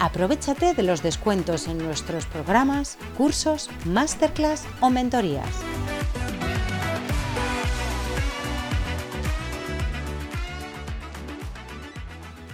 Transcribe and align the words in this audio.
Aprovechate 0.00 0.74
de 0.74 0.82
los 0.82 1.02
descuentos 1.02 1.68
en 1.68 1.78
nuestros 1.78 2.26
programas, 2.26 2.98
cursos, 3.16 3.70
masterclass 3.84 4.64
o 4.80 4.90
mentorías. 4.90 5.48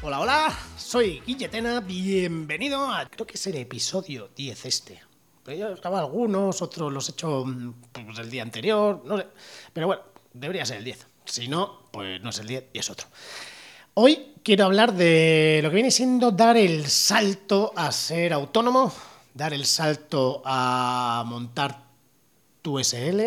Hola, 0.02 0.20
hola, 0.20 0.58
soy 0.76 1.20
Guilletena, 1.26 1.80
bienvenido 1.80 2.86
a, 2.90 3.06
creo 3.06 3.26
que 3.26 3.34
es 3.34 3.46
el 3.46 3.56
episodio 3.56 4.30
10 4.36 4.66
este. 4.66 5.02
Yo 5.46 5.74
grabado 5.76 6.06
algunos, 6.06 6.62
otros 6.62 6.92
los 6.92 7.08
he 7.08 7.12
hecho 7.12 7.44
pues, 7.92 8.18
el 8.18 8.30
día 8.30 8.42
anterior, 8.42 9.02
no 9.04 9.16
sé. 9.16 9.26
Pero 9.72 9.86
bueno, 9.88 10.02
debería 10.32 10.64
ser 10.66 10.78
el 10.78 10.84
10. 10.84 11.06
Si 11.24 11.48
no, 11.48 11.88
pues 11.90 12.20
no 12.22 12.30
es 12.30 12.38
el 12.38 12.46
10 12.46 12.64
y 12.72 12.78
es 12.78 12.90
otro. 12.90 13.08
Hoy 13.94 14.34
quiero 14.44 14.66
hablar 14.66 14.94
de 14.94 15.58
lo 15.64 15.68
que 15.68 15.74
viene 15.74 15.90
siendo 15.90 16.30
dar 16.30 16.56
el 16.56 16.86
salto 16.86 17.72
a 17.74 17.90
ser 17.90 18.32
autónomo, 18.32 18.92
dar 19.34 19.52
el 19.52 19.66
salto 19.66 20.42
a 20.44 21.24
montar 21.26 21.86
tu 22.62 22.78
SL 22.78 23.20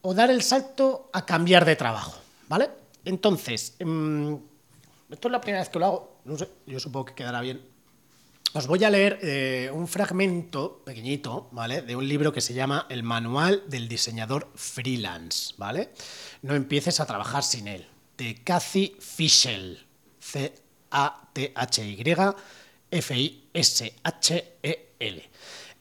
o 0.00 0.14
dar 0.14 0.30
el 0.30 0.40
salto 0.40 1.10
a 1.12 1.26
cambiar 1.26 1.66
de 1.66 1.76
trabajo, 1.76 2.14
¿vale? 2.48 2.70
Entonces, 3.04 3.74
mm, 3.84 4.34
esto 5.10 5.28
es 5.28 5.32
la 5.32 5.40
primera 5.40 5.60
vez 5.60 5.68
que 5.68 5.78
lo 5.78 5.84
hago, 5.84 6.16
no 6.24 6.38
sé, 6.38 6.48
yo 6.66 6.80
supongo 6.80 7.04
que 7.04 7.14
quedará 7.14 7.42
bien. 7.42 7.60
Os 8.54 8.66
voy 8.66 8.84
a 8.84 8.90
leer 8.90 9.18
eh, 9.20 9.70
un 9.70 9.86
fragmento 9.86 10.80
pequeñito, 10.82 11.48
¿vale? 11.50 11.82
De 11.82 11.94
un 11.94 12.08
libro 12.08 12.32
que 12.32 12.40
se 12.40 12.54
llama 12.54 12.86
El 12.88 13.02
Manual 13.02 13.64
del 13.66 13.86
Diseñador 13.86 14.50
Freelance, 14.54 15.52
¿vale? 15.58 15.90
No 16.40 16.54
empieces 16.54 17.00
a 17.00 17.06
trabajar 17.06 17.42
sin 17.42 17.68
él, 17.68 17.86
de 18.16 18.42
Cathy 18.42 18.96
Fischel, 18.98 19.84
C-A-T-H-Y, 20.20 22.04
F-I-S-H-E-L. 22.90 24.00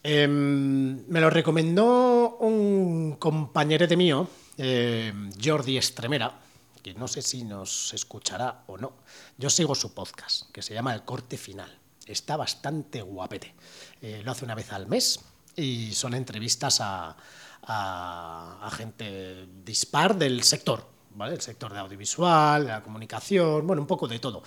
Em, 0.05 1.07
me 1.07 1.21
lo 1.21 1.29
recomendó 1.29 2.37
un 2.39 3.15
compañerete 3.17 3.95
mío, 3.95 4.27
eh, 4.57 5.13
Jordi 5.41 5.77
Estremera, 5.77 6.39
que 6.81 6.93
no 6.93 7.07
sé 7.07 7.21
si 7.21 7.43
nos 7.43 7.93
escuchará 7.93 8.63
o 8.67 8.77
no. 8.77 8.93
Yo 9.37 9.49
sigo 9.49 9.75
su 9.75 9.93
podcast, 9.93 10.51
que 10.51 10.61
se 10.61 10.73
llama 10.73 10.93
El 10.93 11.03
Corte 11.03 11.37
Final. 11.37 11.79
Está 12.05 12.35
bastante 12.35 13.01
guapete. 13.01 13.55
Eh, 14.01 14.21
lo 14.25 14.31
hace 14.31 14.43
una 14.43 14.55
vez 14.55 14.73
al 14.73 14.87
mes 14.87 15.21
y 15.55 15.93
son 15.93 16.15
entrevistas 16.15 16.81
a, 16.81 17.15
a 17.65 18.69
gente 18.75 19.47
dispar 19.63 20.17
del 20.17 20.43
sector, 20.43 20.92
¿vale? 21.15 21.35
El 21.35 21.41
sector 21.41 21.73
de 21.73 21.79
audiovisual, 21.79 22.63
de 22.65 22.71
la 22.71 22.83
comunicación, 22.83 23.65
bueno, 23.65 23.81
un 23.81 23.87
poco 23.87 24.07
de 24.07 24.19
todo. 24.19 24.43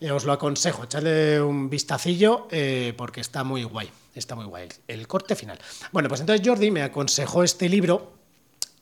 Eh, 0.00 0.10
os 0.10 0.24
lo 0.24 0.32
aconsejo, 0.32 0.84
echarle 0.84 1.40
un 1.40 1.68
vistacillo 1.68 2.48
eh, 2.50 2.94
porque 2.96 3.20
está 3.20 3.44
muy 3.44 3.64
guay, 3.64 3.90
está 4.14 4.34
muy 4.34 4.44
guay. 4.44 4.68
El 4.86 5.06
corte 5.06 5.34
final. 5.34 5.58
Bueno, 5.92 6.08
pues 6.08 6.20
entonces 6.20 6.46
Jordi 6.46 6.70
me 6.70 6.82
aconsejó 6.82 7.42
este 7.42 7.68
libro 7.68 8.18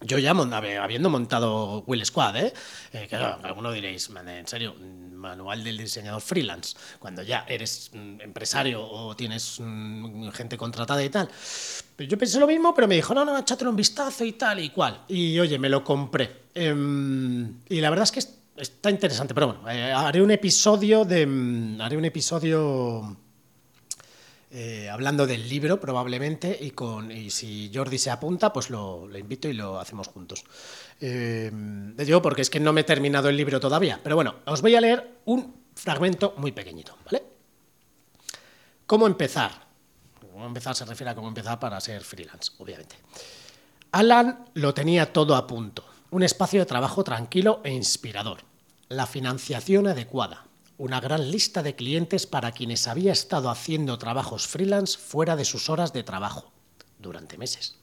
yo 0.02 0.18
ya 0.18 0.32
habiendo 0.32 1.08
montado 1.08 1.82
Will 1.86 2.04
Squad, 2.04 2.36
¿eh? 2.36 2.52
eh 2.92 3.06
que 3.08 3.16
alguno 3.16 3.72
diréis, 3.72 4.10
en 4.10 4.46
serio, 4.46 4.74
manual 4.74 5.64
del 5.64 5.78
diseñador 5.78 6.20
freelance, 6.20 6.76
cuando 6.98 7.22
ya 7.22 7.46
eres 7.48 7.90
mm, 7.94 8.20
empresario 8.20 8.86
o 8.86 9.16
tienes 9.16 9.58
mm, 9.58 10.28
gente 10.28 10.58
contratada 10.58 11.02
y 11.02 11.08
tal. 11.08 11.30
Yo 11.98 12.18
pensé 12.18 12.38
lo 12.38 12.46
mismo, 12.46 12.74
pero 12.74 12.86
me 12.86 12.94
dijo, 12.94 13.14
no, 13.14 13.24
no, 13.24 13.38
échatelo 13.38 13.70
un 13.70 13.76
vistazo 13.76 14.24
y 14.24 14.32
tal 14.32 14.60
y 14.60 14.68
cual. 14.68 15.04
Y 15.08 15.38
oye, 15.38 15.58
me 15.58 15.70
lo 15.70 15.82
compré. 15.82 16.45
Em, 16.58 17.60
y 17.68 17.82
la 17.82 17.90
verdad 17.90 18.04
es 18.04 18.12
que 18.12 18.62
está 18.62 18.90
interesante, 18.90 19.34
pero 19.34 19.48
bueno, 19.48 19.70
eh, 19.70 19.92
haré 19.92 20.22
un 20.22 20.30
episodio 20.30 21.04
de. 21.04 21.26
Mm, 21.26 21.82
haré 21.82 21.98
un 21.98 22.06
episodio 22.06 23.14
eh, 24.50 24.88
hablando 24.88 25.26
del 25.26 25.46
libro 25.46 25.78
probablemente 25.78 26.56
y, 26.58 26.70
con, 26.70 27.12
y 27.12 27.28
si 27.28 27.70
Jordi 27.74 27.98
se 27.98 28.10
apunta, 28.10 28.54
pues 28.54 28.70
lo, 28.70 29.06
invito 29.18 29.48
y 29.48 29.52
lo 29.52 29.78
hacemos 29.78 30.08
juntos. 30.08 30.44
Eh, 30.98 31.50
digo 31.94 32.22
porque 32.22 32.40
es 32.40 32.48
que 32.48 32.58
no 32.58 32.72
me 32.72 32.80
he 32.80 32.84
terminado 32.84 33.28
el 33.28 33.36
libro 33.36 33.60
todavía, 33.60 34.00
pero 34.02 34.16
bueno, 34.16 34.36
os 34.46 34.62
voy 34.62 34.74
a 34.76 34.80
leer 34.80 35.18
un 35.26 35.54
fragmento 35.74 36.32
muy 36.38 36.52
pequeñito, 36.52 36.96
¿vale? 37.04 37.22
¿Cómo 38.86 39.06
empezar? 39.06 39.66
¿Cómo 40.32 40.46
empezar 40.46 40.74
se 40.74 40.86
refiere 40.86 41.10
a 41.10 41.14
cómo 41.14 41.28
empezar 41.28 41.60
para 41.60 41.78
ser 41.82 42.02
freelance, 42.02 42.52
obviamente. 42.56 42.96
Alan 43.92 44.46
lo 44.54 44.72
tenía 44.72 45.12
todo 45.12 45.34
a 45.34 45.46
punto, 45.46 45.84
un 46.10 46.22
espacio 46.22 46.60
de 46.60 46.66
trabajo 46.66 47.04
tranquilo 47.04 47.60
e 47.64 47.72
inspirador, 47.72 48.42
la 48.88 49.06
financiación 49.06 49.86
adecuada, 49.86 50.46
una 50.78 51.00
gran 51.00 51.30
lista 51.30 51.62
de 51.62 51.74
clientes 51.74 52.26
para 52.26 52.52
quienes 52.52 52.86
había 52.86 53.12
estado 53.12 53.50
haciendo 53.50 53.98
trabajos 53.98 54.46
freelance 54.46 54.98
fuera 54.98 55.36
de 55.36 55.44
sus 55.44 55.70
horas 55.70 55.92
de 55.92 56.02
trabajo 56.02 56.52
durante 56.98 57.38
meses. 57.38 57.76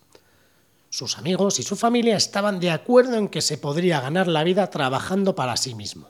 Sus 0.89 1.17
amigos 1.17 1.59
y 1.59 1.63
su 1.63 1.75
familia 1.75 2.15
estaban 2.15 2.59
de 2.59 2.69
acuerdo 2.69 3.15
en 3.15 3.27
que 3.27 3.41
se 3.41 3.57
podría 3.57 3.99
ganar 3.99 4.27
la 4.27 4.43
vida 4.43 4.69
trabajando 4.69 5.33
para 5.33 5.57
sí 5.57 5.73
mismo. 5.73 6.09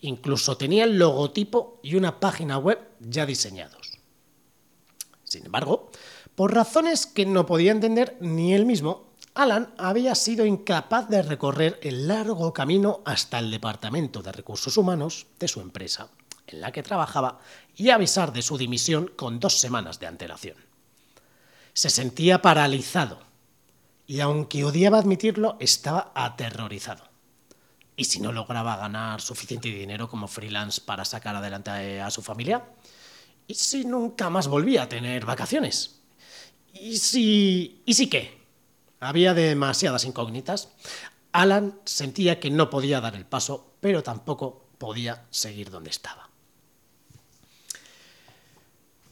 Incluso 0.00 0.56
tenía 0.56 0.84
el 0.84 0.98
logotipo 0.98 1.80
y 1.82 1.96
una 1.96 2.20
página 2.20 2.56
web 2.56 2.78
ya 3.00 3.26
diseñados. 3.26 3.98
Sin 5.24 5.44
embargo, 5.44 5.90
por 6.36 6.54
razones 6.54 7.04
que 7.04 7.26
no 7.26 7.46
podía 7.46 7.72
entender 7.72 8.16
ni 8.20 8.54
él 8.54 8.64
mismo, 8.64 9.09
Alan 9.34 9.72
había 9.78 10.14
sido 10.14 10.44
incapaz 10.44 11.08
de 11.08 11.22
recorrer 11.22 11.78
el 11.82 12.08
largo 12.08 12.52
camino 12.52 13.00
hasta 13.04 13.38
el 13.38 13.50
Departamento 13.50 14.22
de 14.22 14.32
Recursos 14.32 14.76
Humanos 14.76 15.26
de 15.38 15.46
su 15.46 15.60
empresa, 15.60 16.08
en 16.48 16.60
la 16.60 16.72
que 16.72 16.82
trabajaba, 16.82 17.38
y 17.76 17.90
avisar 17.90 18.32
de 18.32 18.42
su 18.42 18.58
dimisión 18.58 19.12
con 19.16 19.38
dos 19.38 19.60
semanas 19.60 20.00
de 20.00 20.08
antelación. 20.08 20.56
Se 21.72 21.90
sentía 21.90 22.42
paralizado 22.42 23.20
y, 24.06 24.18
aunque 24.18 24.64
odiaba 24.64 24.98
admitirlo, 24.98 25.56
estaba 25.60 26.10
aterrorizado. 26.14 27.04
¿Y 27.96 28.04
si 28.04 28.18
no 28.18 28.32
lograba 28.32 28.76
ganar 28.76 29.20
suficiente 29.20 29.68
dinero 29.68 30.08
como 30.08 30.26
freelance 30.26 30.80
para 30.80 31.04
sacar 31.04 31.36
adelante 31.36 32.00
a 32.00 32.10
su 32.10 32.20
familia? 32.20 32.64
¿Y 33.46 33.54
si 33.54 33.84
nunca 33.84 34.28
más 34.28 34.48
volvía 34.48 34.82
a 34.82 34.88
tener 34.88 35.24
vacaciones? 35.24 36.00
¿Y 36.72 36.96
si... 36.98 37.82
¿Y 37.86 37.94
si 37.94 38.08
qué? 38.08 38.39
Había 39.00 39.34
demasiadas 39.34 40.04
incógnitas. 40.04 40.68
Alan 41.32 41.80
sentía 41.84 42.38
que 42.38 42.50
no 42.50 42.70
podía 42.70 43.00
dar 43.00 43.16
el 43.16 43.24
paso, 43.24 43.74
pero 43.80 44.02
tampoco 44.02 44.66
podía 44.78 45.24
seguir 45.30 45.70
donde 45.70 45.90
estaba. 45.90 46.28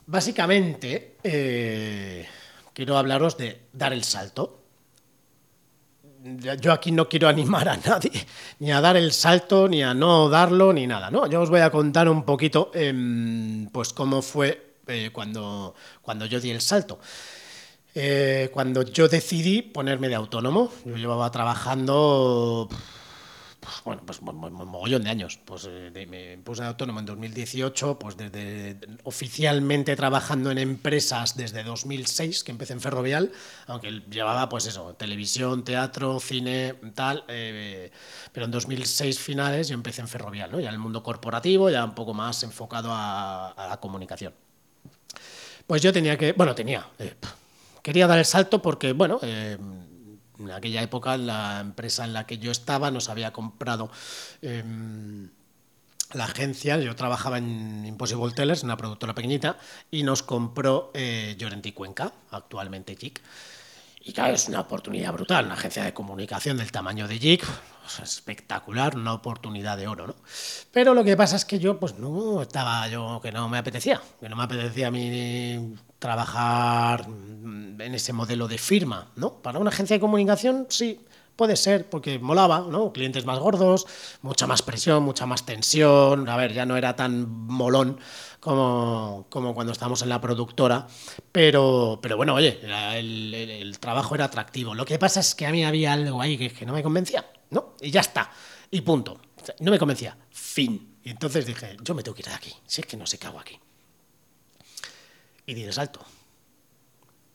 Básicamente, 0.06 1.16
eh, 1.22 2.26
quiero 2.72 2.97
hablaros 2.97 3.37
de 3.37 3.66
dar 3.72 3.93
el 3.93 4.04
salto. 4.04 4.62
Yo 6.60 6.72
aquí 6.72 6.93
no 6.93 7.09
quiero 7.09 7.28
animar 7.28 7.69
a 7.69 7.76
nadie, 7.76 8.26
ni 8.59 8.72
a 8.72 8.81
dar 8.81 8.97
el 8.97 9.12
salto, 9.12 9.69
ni 9.69 9.82
a 9.82 9.94
no 9.94 10.28
darlo, 10.28 10.73
ni 10.73 10.87
nada. 10.87 11.11
¿no? 11.11 11.26
Yo 11.26 11.43
os 11.43 11.50
voy 11.50 11.61
a 11.61 11.70
contar 11.70 12.08
un 12.08 12.25
poquito 12.25 12.70
em, 12.75 13.69
pues 13.69 13.93
cómo 13.93 14.23
fue 14.23 14.76
eh, 14.87 15.11
cuando, 15.12 15.75
cuando 16.00 16.25
yo 16.25 16.41
di 16.41 16.50
el 16.50 16.61
salto. 16.61 16.99
Eh, 18.00 18.50
cuando 18.53 18.83
yo 18.83 19.09
decidí 19.09 19.61
ponerme 19.61 20.09
de 20.09 20.15
autónomo, 20.15 20.71
yo 20.85 20.95
llevaba 20.95 21.33
trabajando, 21.33 22.69
bueno, 23.85 24.03
pues 24.06 24.23
mogollón 24.23 25.03
de 25.03 25.11
años. 25.11 25.41
Pues 25.45 25.67
eh, 25.69 26.06
me 26.09 26.39
puse 26.39 26.62
de 26.62 26.69
autónomo 26.69 27.00
en 27.00 27.06
2018, 27.06 27.99
pues 27.99 28.17
desde 28.17 28.79
oficialmente 29.03 29.97
trabajando 29.97 30.53
en 30.53 30.59
empresas 30.59 31.37
desde 31.37 31.65
2006, 31.65 32.45
que 32.45 32.53
empecé 32.53 32.75
en 32.75 32.81
Ferrovial, 32.81 33.33
aunque 33.67 33.91
llevaba 34.09 34.49
pues 34.49 34.67
eso, 34.67 34.94
televisión, 34.94 35.65
teatro, 35.65 36.21
cine, 36.21 36.77
tal, 36.94 37.25
eh, 37.27 37.91
pero 38.31 38.47
en 38.47 38.53
2006 38.53 39.19
finales 39.19 39.67
yo 39.67 39.75
empecé 39.75 40.03
en 40.03 40.09
Ferrovial, 40.09 40.53
¿no? 40.53 40.61
ya 40.61 40.69
en 40.69 40.75
el 40.75 40.81
mundo 40.81 41.03
corporativo, 41.03 41.69
ya 41.69 41.85
un 41.85 41.97
poco 41.97 42.15
más 42.15 42.44
enfocado 42.44 42.91
a, 42.93 43.67
la 43.69 43.81
comunicación. 43.81 44.33
Pues 45.67 45.83
yo 45.83 45.93
tenía 45.93 46.17
que, 46.17 46.33
bueno, 46.33 46.55
tenía, 46.55 46.87
quería 47.88 48.06
dar 48.06 48.19
el 48.19 48.26
salto 48.26 48.61
porque, 48.61 48.93
bueno, 48.93 49.19
eh, 49.23 49.56
en 50.38 50.50
aquella 50.50 50.82
época 50.82 51.17
la 51.17 51.61
empresa 51.61 52.05
en 52.05 52.12
la 52.12 52.26
que 52.26 52.37
yo 52.37 52.50
estaba 52.50 52.90
nos 52.90 53.08
había 53.08 53.32
comprado 53.32 53.90
em, 54.43 55.31
la 56.12 56.25
agencia, 56.25 56.79
yo 56.79 56.94
trabajaba 56.94 57.38
en 57.38 57.87
Impossible 57.87 58.35
Tellers, 58.35 58.62
una 58.62 58.76
productora 58.76 59.14
pequeñita, 59.14 59.56
y 59.90 60.02
nos 60.02 60.23
compró 60.23 60.90
eh, 60.93 61.35
Llorenti 61.38 61.73
Cuenca, 61.73 62.12
actualmente 62.31 62.94
JIC. 62.94 63.23
Y 64.00 64.12
claro, 64.12 64.35
es 64.35 64.49
una 64.49 64.61
oportunidad 64.61 65.12
brutal, 65.12 65.47
una 65.47 65.55
agencia 65.55 65.85
de 65.85 65.93
comunicación 65.93 66.56
del 66.56 66.73
tamaño 66.73 67.09
de 67.09 67.19
JIC, 67.19 67.45
espectacular, 68.03 68.97
una 68.97 69.12
oportunidad 69.12 69.77
de 69.77 69.87
oro, 69.89 70.06
¿no? 70.06 70.15
Pero 70.71 70.95
lo 70.95 71.05
que 71.05 71.17
pasa 71.17 71.37
es 71.37 71.45
que 71.45 71.59
yo, 71.59 71.79
pues 71.79 71.99
no 71.99 72.43
estaba 72.43 72.87
yo, 72.89 73.21
que 73.23 73.33
no 73.33 73.49
me 73.49 73.59
apetecía, 73.59 74.00
que 74.21 74.29
no 74.29 74.37
me 74.37 74.45
apetecía 74.45 74.89
a 74.89 74.91
mí 74.91 75.77
trabajar 75.99 77.06
en 77.06 77.95
ese 77.95 78.12
modelo 78.12 78.47
de 78.47 78.59
firma, 78.59 79.11
¿no? 79.17 79.43
Para 79.43 79.59
una 79.59 79.71
agencia 79.71 79.97
de 79.97 80.01
comunicación, 80.01 80.67
sí, 80.69 81.01
Puede 81.38 81.55
ser, 81.55 81.88
porque 81.88 82.19
molaba, 82.19 82.67
¿no? 82.69 82.93
Clientes 82.93 83.25
más 83.25 83.38
gordos, 83.38 83.87
mucha 84.23 84.49
más 84.49 84.61
presión, 84.61 85.05
mucha 85.05 85.25
más 85.25 85.46
tensión. 85.46 86.29
A 86.29 86.37
ver, 86.37 86.52
ya 86.52 86.67
no 86.67 86.76
era 86.76 86.96
tan 86.96 87.31
molón 87.31 88.00
como, 88.40 89.25
como 89.31 89.55
cuando 89.55 89.73
estábamos 89.73 90.02
en 90.02 90.08
la 90.08 90.20
productora. 90.20 90.88
Pero, 91.31 92.00
pero 92.02 92.17
bueno, 92.17 92.35
oye, 92.35 92.58
el, 92.96 93.79
trabajo 93.79 94.17
era 94.17 94.25
atractivo. 94.25 94.75
Lo 94.75 94.85
que 94.85 94.99
pasa 94.99 95.20
es 95.20 95.37
que 95.37 95.46
a 95.46 95.52
mí 95.52 95.64
había 95.64 95.93
algo 95.93 96.20
ahí 96.20 96.37
que, 96.37 96.67
no 96.67 96.73
me 96.73 96.82
convencía, 96.82 97.25
¿no? 97.50 97.76
Y 97.81 97.93
ya 97.93 98.00
está. 98.00 98.32
Y 98.73 98.81
punto. 98.81 99.20
No 99.61 99.70
me 99.70 99.79
convencía. 99.79 100.19
Fin. 100.32 100.96
Y 101.05 101.11
entonces 101.11 101.46
dije, 101.46 101.76
yo 101.84 101.94
me 101.94 102.02
tengo 102.02 102.17
que 102.17 102.23
ir 102.23 102.26
de 102.26 102.34
aquí. 102.34 102.52
Si 102.67 102.81
es 102.81 102.87
que 102.88 102.96
no 102.96 103.06
sé 103.06 103.17
qué 103.17 103.29
hago 103.29 103.38
aquí. 103.38 103.61
Y 105.46 105.55
di 105.55 105.73
salto. 105.73 106.00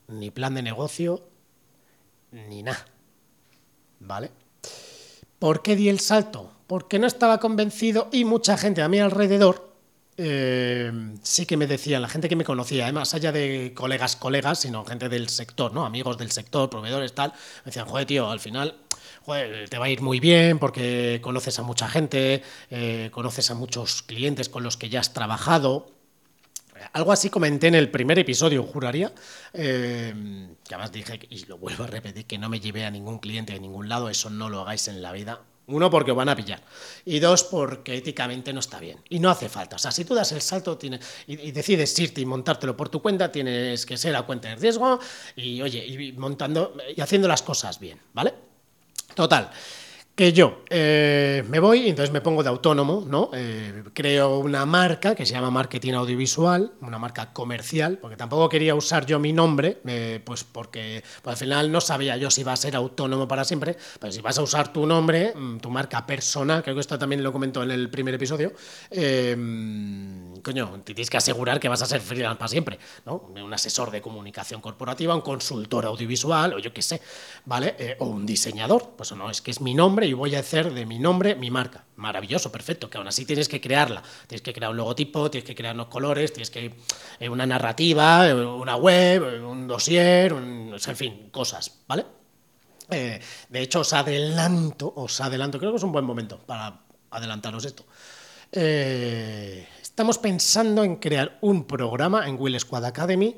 Ni 0.08 0.30
plan 0.30 0.52
de 0.52 0.60
negocio, 0.60 1.26
ni 2.32 2.62
nada. 2.62 2.84
¿Vale? 4.00 4.30
¿Por 5.38 5.62
qué 5.62 5.76
di 5.76 5.88
el 5.88 6.00
salto? 6.00 6.52
Porque 6.66 6.98
no 6.98 7.06
estaba 7.06 7.38
convencido 7.38 8.08
y 8.12 8.24
mucha 8.24 8.56
gente 8.56 8.82
a 8.82 8.88
mi 8.88 8.98
alrededor 8.98 9.74
eh, 10.16 10.92
sí 11.22 11.44
que 11.44 11.56
me 11.56 11.66
decían, 11.66 12.00
la 12.00 12.08
gente 12.08 12.28
que 12.28 12.36
me 12.36 12.44
conocía, 12.44 12.84
además 12.84 13.14
allá 13.14 13.32
de 13.32 13.72
colegas, 13.74 14.14
colegas, 14.14 14.60
sino 14.60 14.84
gente 14.84 15.08
del 15.08 15.28
sector, 15.28 15.72
¿no? 15.72 15.84
Amigos 15.84 16.18
del 16.18 16.30
sector, 16.30 16.70
proveedores, 16.70 17.14
tal, 17.14 17.32
me 17.32 17.66
decían, 17.66 17.86
joder, 17.86 18.06
tío, 18.06 18.30
al 18.30 18.38
final 18.38 18.76
te 19.68 19.78
va 19.78 19.86
a 19.86 19.88
ir 19.88 20.02
muy 20.02 20.20
bien 20.20 20.58
porque 20.58 21.20
conoces 21.22 21.58
a 21.58 21.62
mucha 21.62 21.88
gente, 21.88 22.42
eh, 22.70 23.08
conoces 23.12 23.50
a 23.50 23.54
muchos 23.54 24.02
clientes 24.02 24.48
con 24.48 24.62
los 24.62 24.76
que 24.76 24.88
ya 24.88 25.00
has 25.00 25.12
trabajado, 25.12 25.90
algo 26.92 27.12
así 27.12 27.30
comenté 27.30 27.68
en 27.68 27.74
el 27.74 27.90
primer 27.90 28.18
episodio, 28.18 28.62
juraría, 28.62 29.12
eh, 29.52 30.14
que 30.66 30.74
además 30.74 30.92
dije, 30.92 31.20
y 31.30 31.44
lo 31.46 31.58
vuelvo 31.58 31.84
a 31.84 31.86
repetir, 31.86 32.26
que 32.26 32.38
no 32.38 32.48
me 32.48 32.60
llevé 32.60 32.84
a 32.84 32.90
ningún 32.90 33.18
cliente 33.18 33.52
de 33.52 33.60
ningún 33.60 33.88
lado, 33.88 34.08
eso 34.08 34.30
no 34.30 34.48
lo 34.48 34.60
hagáis 34.60 34.88
en 34.88 35.02
la 35.02 35.12
vida. 35.12 35.40
Uno, 35.66 35.90
porque 35.90 36.10
os 36.10 36.16
van 36.16 36.28
a 36.28 36.36
pillar. 36.36 36.62
Y 37.06 37.20
dos, 37.20 37.44
porque 37.44 37.96
éticamente 37.96 38.52
no 38.52 38.60
está 38.60 38.78
bien. 38.80 38.98
Y 39.08 39.18
no 39.18 39.30
hace 39.30 39.48
falta. 39.48 39.76
O 39.76 39.78
sea, 39.78 39.90
si 39.92 40.04
tú 40.04 40.14
das 40.14 40.30
el 40.32 40.42
salto 40.42 40.78
y, 40.82 40.90
y, 41.26 41.52
decides 41.52 41.98
irte 41.98 42.20
y 42.20 42.26
montártelo 42.26 42.76
por 42.76 42.90
tu 42.90 43.00
cuenta, 43.00 43.32
tienes 43.32 43.86
que 43.86 43.96
ser 43.96 44.14
a 44.14 44.22
cuenta 44.24 44.50
de 44.50 44.56
riesgo 44.56 45.00
y, 45.36 45.62
oye, 45.62 45.86
y 45.86 46.12
montando 46.12 46.76
y 46.94 47.00
haciendo 47.00 47.28
las 47.28 47.40
cosas 47.40 47.80
bien, 47.80 47.98
¿vale? 48.12 48.34
Total 49.14 49.50
que 50.14 50.32
yo 50.32 50.62
eh, 50.70 51.42
me 51.48 51.58
voy 51.58 51.80
y 51.80 51.88
entonces 51.88 52.12
me 52.12 52.20
pongo 52.20 52.44
de 52.44 52.48
autónomo, 52.48 53.04
¿no? 53.06 53.30
Eh, 53.34 53.82
creo 53.92 54.38
una 54.38 54.64
marca 54.64 55.16
que 55.16 55.26
se 55.26 55.32
llama 55.32 55.50
Marketing 55.50 55.94
Audiovisual, 55.94 56.72
una 56.82 56.98
marca 56.98 57.32
comercial, 57.32 57.98
porque 58.00 58.16
tampoco 58.16 58.48
quería 58.48 58.76
usar 58.76 59.06
yo 59.06 59.18
mi 59.18 59.32
nombre, 59.32 59.80
eh, 59.84 60.20
pues 60.24 60.44
porque 60.44 61.02
pues 61.20 61.34
al 61.34 61.38
final 61.38 61.72
no 61.72 61.80
sabía 61.80 62.16
yo 62.16 62.30
si 62.30 62.42
iba 62.42 62.52
a 62.52 62.56
ser 62.56 62.76
autónomo 62.76 63.26
para 63.26 63.44
siempre, 63.44 63.76
pero 63.98 64.12
si 64.12 64.20
vas 64.20 64.38
a 64.38 64.42
usar 64.42 64.72
tu 64.72 64.86
nombre, 64.86 65.34
mm, 65.34 65.58
tu 65.58 65.68
marca 65.68 66.06
personal, 66.06 66.62
creo 66.62 66.76
que 66.76 66.82
esto 66.82 66.96
también 66.96 67.24
lo 67.24 67.32
comentó 67.32 67.64
en 67.64 67.72
el 67.72 67.90
primer 67.90 68.14
episodio, 68.14 68.52
coño, 68.90 70.80
te 70.84 70.94
tienes 70.94 71.10
que 71.10 71.16
asegurar 71.16 71.58
que 71.58 71.68
vas 71.68 71.82
a 71.82 71.86
ser 71.86 72.00
freelance 72.00 72.38
para 72.38 72.48
siempre, 72.48 72.78
¿no? 73.04 73.16
Un 73.16 73.52
asesor 73.52 73.90
de 73.90 74.00
comunicación 74.00 74.60
corporativa, 74.60 75.14
un 75.14 75.22
consultor 75.22 75.86
audiovisual, 75.86 76.54
o 76.54 76.58
yo 76.60 76.72
qué 76.72 76.82
sé, 76.82 77.00
¿vale? 77.46 77.96
o 77.98 78.06
un 78.06 78.26
diseñador, 78.26 78.92
pues 78.96 79.10
no, 79.12 79.30
es 79.30 79.40
que 79.40 79.50
es 79.50 79.60
mi 79.60 79.74
nombre 79.74 80.03
y 80.04 80.12
voy 80.12 80.34
a 80.34 80.40
hacer 80.40 80.72
de 80.72 80.86
mi 80.86 80.98
nombre 80.98 81.34
mi 81.34 81.50
marca. 81.50 81.84
Maravilloso, 81.96 82.50
perfecto, 82.50 82.90
que 82.90 82.98
aún 82.98 83.08
así 83.08 83.24
tienes 83.24 83.48
que 83.48 83.60
crearla. 83.60 84.02
Tienes 84.26 84.42
que 84.42 84.52
crear 84.52 84.70
un 84.70 84.76
logotipo, 84.76 85.30
tienes 85.30 85.46
que 85.46 85.54
crear 85.54 85.74
unos 85.74 85.88
colores, 85.88 86.32
tienes 86.32 86.50
que 86.50 86.74
eh, 87.18 87.28
una 87.28 87.46
narrativa, 87.46 88.28
eh, 88.28 88.34
una 88.34 88.76
web, 88.76 89.22
eh, 89.24 89.40
un 89.40 89.66
dossier, 89.66 90.32
en 90.32 90.96
fin, 90.96 91.30
cosas, 91.30 91.80
¿vale? 91.86 92.04
de 92.86 93.60
hecho, 93.60 93.80
os 93.80 93.92
adelanto, 93.92 94.92
os 94.94 95.20
adelanto, 95.20 95.58
creo 95.58 95.72
que 95.72 95.78
es 95.78 95.82
un 95.82 95.90
buen 95.90 96.04
momento 96.04 96.38
para 96.38 96.82
adelantaros 97.10 97.64
esto. 97.64 97.86
estamos 98.52 100.18
pensando 100.18 100.84
en 100.84 100.96
crear 100.96 101.38
un 101.40 101.64
programa 101.64 102.28
en 102.28 102.36
Will 102.38 102.60
Squad 102.60 102.84
Academy 102.84 103.36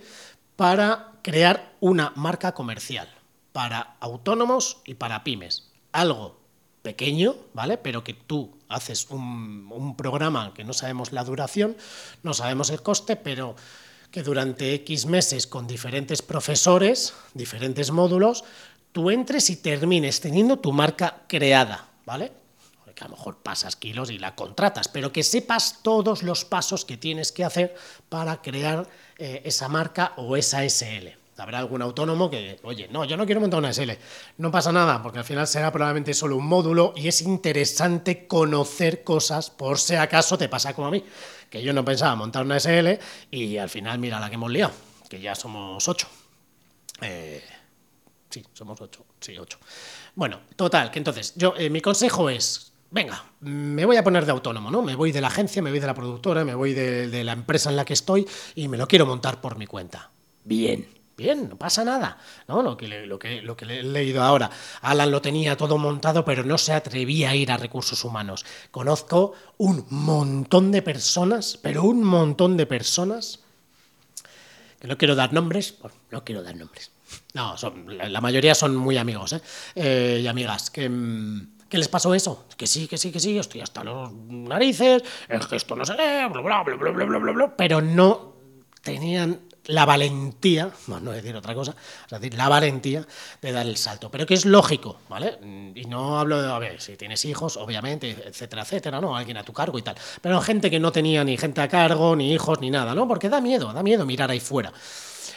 para 0.56 1.12
crear 1.22 1.76
una 1.80 2.12
marca 2.16 2.52
comercial 2.52 3.08
para 3.56 3.96
autónomos 4.00 4.82
y 4.84 4.96
para 4.96 5.24
pymes. 5.24 5.70
Algo 5.92 6.45
pequeño, 6.86 7.34
¿vale? 7.52 7.78
Pero 7.78 8.04
que 8.04 8.14
tú 8.14 8.56
haces 8.68 9.10
un, 9.10 9.96
programa 9.96 10.54
que 10.54 10.62
no 10.62 10.72
sabemos 10.72 11.10
la 11.10 11.24
duración, 11.24 11.76
no 12.22 12.32
sabemos 12.32 12.70
el 12.70 12.80
coste, 12.80 13.16
pero 13.16 13.56
que 14.12 14.22
durante 14.22 14.72
X 14.74 15.06
meses 15.06 15.48
con 15.48 15.66
diferentes 15.66 16.22
profesores, 16.22 17.12
diferentes 17.34 17.90
módulos, 17.90 18.44
tú 18.92 19.10
entres 19.10 19.50
y 19.50 19.56
termines 19.56 20.20
teniendo 20.20 20.60
tu 20.60 20.70
marca 20.70 21.24
creada, 21.26 21.88
¿vale? 22.04 22.30
Que 22.94 23.02
a 23.02 23.08
lo 23.08 23.16
mejor 23.16 23.38
pasas 23.38 23.74
kilos 23.74 24.10
y 24.12 24.18
la 24.18 24.36
contratas, 24.36 24.86
pero 24.86 25.10
que 25.10 25.24
sepas 25.24 25.80
todos 25.82 26.22
los 26.22 26.44
pasos 26.44 26.84
que 26.84 26.96
tienes 26.96 27.32
que 27.32 27.42
hacer 27.42 27.74
para 28.08 28.40
crear 28.42 28.88
eh, 29.18 29.42
esa 29.44 29.66
marca 29.68 30.12
o 30.18 30.36
esa 30.36 30.62
SL. 30.62 31.25
Habrá 31.38 31.58
algún 31.58 31.82
autónomo 31.82 32.30
que, 32.30 32.58
oye, 32.62 32.88
no, 32.90 33.04
yo 33.04 33.16
no 33.16 33.26
quiero 33.26 33.42
montar 33.42 33.58
una 33.58 33.70
SL. 33.70 33.92
No 34.38 34.50
pasa 34.50 34.72
nada, 34.72 35.02
porque 35.02 35.18
al 35.18 35.24
final 35.24 35.46
será 35.46 35.70
probablemente 35.70 36.14
solo 36.14 36.36
un 36.36 36.46
módulo 36.46 36.94
y 36.96 37.08
es 37.08 37.20
interesante 37.20 38.26
conocer 38.26 39.04
cosas 39.04 39.50
por 39.50 39.78
si 39.78 39.96
acaso 39.96 40.38
te 40.38 40.48
pasa 40.48 40.72
como 40.72 40.86
a 40.86 40.90
mí, 40.90 41.04
que 41.50 41.62
yo 41.62 41.74
no 41.74 41.84
pensaba 41.84 42.14
montar 42.14 42.44
una 42.44 42.58
SL 42.58 42.98
y 43.30 43.58
al 43.58 43.68
final 43.68 43.98
mira 43.98 44.18
la 44.18 44.30
que 44.30 44.36
hemos 44.36 44.50
liado, 44.50 44.72
que 45.10 45.20
ya 45.20 45.34
somos 45.34 45.86
ocho. 45.86 46.08
Eh, 47.02 47.44
sí, 48.30 48.42
somos 48.54 48.80
ocho, 48.80 49.04
sí, 49.20 49.36
ocho. 49.36 49.58
Bueno, 50.14 50.40
total, 50.56 50.90
que 50.90 50.98
entonces, 50.98 51.34
yo, 51.36 51.52
eh, 51.58 51.68
mi 51.68 51.82
consejo 51.82 52.30
es, 52.30 52.72
venga, 52.90 53.22
me 53.40 53.84
voy 53.84 53.98
a 53.98 54.04
poner 54.04 54.24
de 54.24 54.32
autónomo, 54.32 54.70
¿no? 54.70 54.80
Me 54.80 54.94
voy 54.94 55.12
de 55.12 55.20
la 55.20 55.28
agencia, 55.28 55.60
me 55.60 55.68
voy 55.68 55.80
de 55.80 55.86
la 55.86 55.94
productora, 55.94 56.46
me 56.46 56.55
voy 56.55 56.72
de, 56.72 57.08
de 57.08 57.24
la 57.24 57.32
empresa 57.32 57.69
en 57.69 57.76
la 57.76 57.84
que 57.84 57.93
estoy 57.93 58.26
y 58.55 58.69
me 58.69 58.78
lo 58.78 58.88
quiero 58.88 59.05
montar 59.05 59.43
por 59.43 59.58
mi 59.58 59.66
cuenta. 59.66 60.10
Bien, 60.44 60.95
Bien, 61.17 61.49
no 61.49 61.56
pasa 61.56 61.82
nada. 61.82 62.19
¿no? 62.46 62.63
Lo, 62.63 62.77
que 62.77 62.87
lo, 63.06 63.19
que, 63.19 63.41
lo 63.41 63.56
que 63.56 63.65
he 63.65 63.82
leído 63.82 64.23
ahora. 64.23 64.51
Alan 64.82 65.11
lo 65.11 65.23
tenía 65.23 65.56
todo 65.56 65.79
montado, 65.79 66.25
pero 66.25 66.44
no 66.44 66.58
se 66.58 66.75
atrevía 66.75 67.31
a 67.31 67.35
ir 67.35 67.51
a 67.51 67.56
recursos 67.56 68.05
humanos. 68.05 68.44
Conozco 68.70 69.32
un 69.56 69.87
montón 69.89 70.70
de 70.70 70.82
personas, 70.82 71.58
pero 71.63 71.85
un 71.85 72.05
montón 72.05 72.56
de 72.58 72.67
personas, 72.67 73.41
que 74.79 74.89
no 74.89 74.99
quiero 74.99 75.15
dar 75.15 75.32
nombres, 75.32 75.79
no 76.11 76.23
quiero 76.23 76.43
dar 76.43 76.55
nombres. 76.55 76.91
No, 77.32 77.55
la 77.87 78.20
mayoría 78.20 78.55
son 78.55 78.75
muy 78.77 78.99
amigos 78.99 79.32
¿eh? 79.32 79.41
Eh, 79.75 80.20
y 80.23 80.27
amigas. 80.27 80.70
Que, 80.70 80.89
mm, 80.89 81.56
¿Qué 81.69 81.79
les 81.79 81.89
pasó 81.89 82.15
eso? 82.15 82.46
Que 82.56 82.67
sí, 82.67 82.87
que 82.89 82.99
sí, 82.99 83.11
que 83.11 83.20
sí, 83.20 83.39
estoy 83.39 83.63
hasta 83.63 83.82
los 83.82 84.13
narices, 84.13 85.03
es 85.29 85.46
que 85.46 85.56
esto 85.56 85.75
no 85.77 85.85
se 85.85 85.94
lee, 85.94 86.29
bla, 86.31 86.41
bla, 86.43 86.63
bla, 86.63 86.77
bla, 86.77 86.91
bla, 86.93 87.19
bla, 87.19 87.32
bla, 87.32 87.56
pero 87.56 87.81
no 87.81 88.35
tenían 88.82 89.41
la 89.69 89.85
valentía, 89.85 90.70
no, 90.87 91.01
no 91.01 91.13
decir 91.13 91.35
otra 91.37 91.55
cosa, 91.55 91.75
es 92.05 92.11
decir, 92.11 92.35
la 92.35 92.49
valentía 92.49 93.06
de 93.41 93.53
dar 93.53 93.67
el 93.67 93.77
salto. 93.77 94.11
Pero 94.11 94.27
que 94.27 94.35
es 94.35 94.44
lógico, 94.44 94.99
¿vale? 95.08 95.39
Y 95.75 95.85
no 95.85 96.19
hablo 96.19 96.41
de, 96.41 96.51
a 96.51 96.58
ver, 96.58 96.81
si 96.81 96.96
tienes 96.96 97.25
hijos, 97.25 97.56
obviamente, 97.56 98.11
etcétera, 98.27 98.63
etcétera, 98.63 99.01
¿no? 99.01 99.17
Alguien 99.17 99.37
a 99.37 99.43
tu 99.43 99.53
cargo 99.53 99.79
y 99.79 99.82
tal. 99.82 99.96
Pero 100.20 100.41
gente 100.41 100.70
que 100.70 100.81
no 100.81 100.93
tenía 100.93 101.25
ni 101.25 101.37
gente 101.37 101.61
a 101.61 101.69
cargo, 101.69 102.15
ni 102.17 102.32
hijos, 102.32 102.61
ni 102.61 102.70
nada, 102.70 102.94
¿no? 102.94 103.06
Porque 103.08 103.29
da 103.29 103.41
miedo, 103.41 103.73
da 103.73 103.82
miedo 103.82 104.06
mirar 104.06 104.31
ahí 104.31 104.41
fuera. 104.41 104.73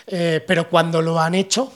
Eh, 0.08 0.44
pero 0.46 0.70
cuando 0.70 1.02
lo 1.02 1.20
han 1.20 1.36
hecho, 1.36 1.72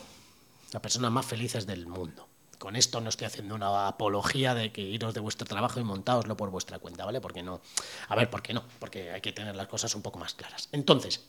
las 0.72 0.82
personas 0.82 1.12
más 1.12 1.26
felices 1.26 1.66
del 1.66 1.88
mundo. 1.88 2.28
Con 2.58 2.76
esto 2.78 3.02
no 3.02 3.10
estoy 3.10 3.28
haciendo 3.28 3.56
una 3.56 3.88
apología 3.88 4.56
de 4.56 4.72
que 4.72 4.82
iros 4.82 5.14
de 5.14 5.20
vuestro 5.20 5.46
trabajo 5.46 5.80
y 5.82 5.84
montaoslo 5.84 6.38
por 6.38 6.50
vuestra 6.50 6.80
cuenta, 6.80 7.04
¿vale? 7.04 7.20
Porque 7.20 7.44
no. 7.44 7.60
A 8.08 8.16
ver, 8.16 8.30
¿por 8.30 8.42
qué 8.42 8.54
no? 8.54 8.64
Porque 8.80 9.12
hay 9.12 9.20
que 9.20 9.34
tener 9.34 9.56
las 9.56 9.68
cosas 9.68 9.94
un 9.96 10.02
poco 10.02 10.18
más 10.18 10.34
claras. 10.34 10.70
Entonces, 10.72 11.26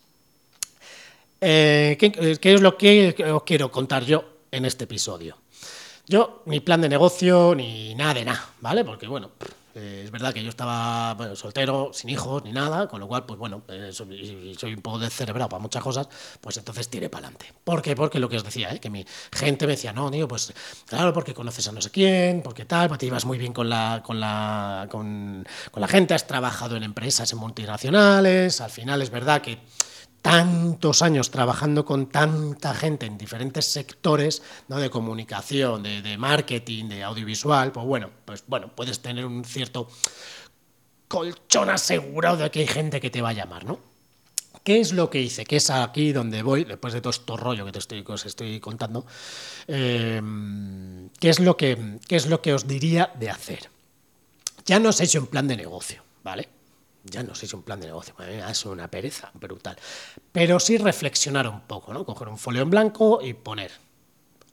eh, 1.41 1.97
¿qué, 1.99 2.39
es 2.55 2.61
lo 2.61 2.77
que 2.77 3.15
os 3.33 3.43
quiero 3.43 3.71
contar 3.71 4.05
yo 4.05 4.25
en 4.51 4.65
este 4.65 4.85
episodio? 4.85 5.39
Yo, 6.07 6.43
ni 6.47 6.61
plan 6.61 6.81
de 6.81 6.89
negocio, 6.89 7.55
ni 7.55 7.95
nada 7.95 8.15
de 8.15 8.25
nada, 8.25 8.51
¿vale? 8.61 8.85
Porque, 8.85 9.07
bueno, 9.07 9.31
Eh, 9.75 10.03
es 10.05 10.11
verdad 10.11 10.33
que 10.33 10.43
yo 10.43 10.51
estaba 10.51 11.15
bueno, 11.15 11.35
soltero, 11.35 11.91
sin 11.93 12.09
hijos 12.09 12.45
ni 12.45 12.53
nada, 12.53 12.87
con 12.87 13.01
lo 13.01 13.09
cual, 13.09 13.25
pues 13.27 13.39
bueno, 13.39 13.63
eh, 13.69 13.91
soy, 13.93 14.55
soy, 14.57 14.75
un 14.75 14.81
poco 14.81 15.01
descerebrado 15.01 15.49
para 15.49 15.61
muchas 15.61 15.83
cosas, 15.83 16.09
pues 16.41 16.57
entonces 16.59 16.89
tiré 16.89 17.09
para 17.11 17.27
adelante. 17.27 17.53
¿Por 17.65 17.83
qué? 17.83 17.97
Porque 17.97 18.21
lo 18.21 18.29
que 18.29 18.37
os 18.37 18.45
decía, 18.45 18.73
¿eh? 18.73 18.79
que 18.79 18.89
mi 18.89 19.05
gente 19.33 19.67
me 19.67 19.73
decía, 19.73 19.93
no, 19.93 20.11
tío, 20.13 20.29
pues 20.29 20.53
claro, 20.87 21.13
porque 21.13 21.35
conoces 21.35 21.67
a 21.67 21.73
no 21.73 21.83
sé 21.83 21.91
quién, 21.91 22.43
porque 22.43 22.65
tal, 22.67 22.87
pues 22.87 23.01
te 23.01 23.07
ibas 23.07 23.25
muy 23.25 23.37
bien 23.37 23.53
con 23.53 23.69
la, 23.69 24.01
con 24.05 24.21
la, 24.21 24.87
con, 24.91 25.45
con 25.73 25.81
la 25.81 25.89
gente, 25.89 26.15
has 26.15 26.27
trabajado 26.27 26.77
en 26.77 26.85
empresas, 26.85 27.33
en 27.33 27.39
multinacionales, 27.39 28.61
al 28.61 28.71
final 28.71 29.03
es 29.03 29.11
verdad 29.11 29.43
que 29.43 29.59
tantos 30.25 31.03
años 31.03 31.31
trabajando 31.31 31.85
con 31.85 32.07
tanta 32.07 32.75
gente 32.75 33.05
en 33.05 33.19
diferentes 33.19 33.67
sectores 33.67 34.43
¿no? 34.69 34.79
de 34.79 34.89
comunicación, 34.89 35.83
de, 35.83 36.17
marketing, 36.17 36.89
de 36.89 37.03
audiovisual, 37.03 37.73
pues 37.73 37.85
bueno, 37.85 38.09
pues 38.25 38.43
bueno, 38.47 38.71
puedes 38.75 39.01
tener 39.01 39.27
un 39.27 39.45
cierto 39.45 39.87
colchón 41.09 41.69
asegurado 41.69 42.39
de 42.39 42.51
que 42.51 42.61
hay 42.61 42.67
gente 42.67 43.03
que 43.03 43.11
te 43.11 43.21
va 43.21 43.29
a 43.29 43.33
llamar, 43.35 43.67
¿no? 43.67 43.79
¿Qué 44.63 44.81
es 44.81 44.95
lo 44.95 45.11
que 45.11 45.21
hice? 45.21 45.45
Que 45.45 45.57
es 45.57 45.69
aquí 45.69 46.13
donde 46.13 46.43
voy, 46.43 46.65
después 46.65 46.95
de 46.95 47.03
todo 47.03 47.11
este 47.11 47.37
rollo 47.37 47.67
que, 47.67 47.73
te 47.73 47.81
estoy, 47.81 48.03
os 48.09 48.25
estoy 48.25 48.61
contando, 48.61 49.05
em, 49.67 51.11
¿qué, 51.21 51.29
es 51.29 51.39
lo 51.39 51.59
que, 51.59 51.99
¿qué 52.09 52.17
es 52.17 52.29
lo 52.29 52.41
que 52.41 52.55
os 52.55 52.67
diría 52.67 53.13
de 53.21 53.29
hacer? 53.29 53.69
Ya 54.65 54.79
no 54.79 54.91
sé 54.91 55.05
si 55.05 55.19
un 55.19 55.27
plan 55.27 55.47
de 55.47 55.59
negocio, 55.59 56.03
¿vale? 56.23 56.49
Ya 57.05 57.23
no 57.23 57.35
sé 57.35 57.47
si 57.47 57.55
un 57.55 57.63
plan 57.63 57.81
de 57.81 57.87
negocio, 57.87 58.15
es 58.21 58.65
una 58.65 58.91
pereza 58.91 59.31
brutal. 59.35 59.77
Pero 60.33 60.59
sí 60.59 60.79
reflexionar 60.79 61.47
un 61.49 61.61
poco, 61.63 61.93
¿no? 61.93 62.05
Coger 62.05 62.29
un 62.29 62.39
folio 62.39 62.63
en 62.63 62.71
blanco 62.71 63.21
y 63.23 63.35
poner, 63.35 63.73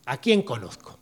¿a 0.06 0.18
quién 0.18 0.44
conozco? 0.44 1.00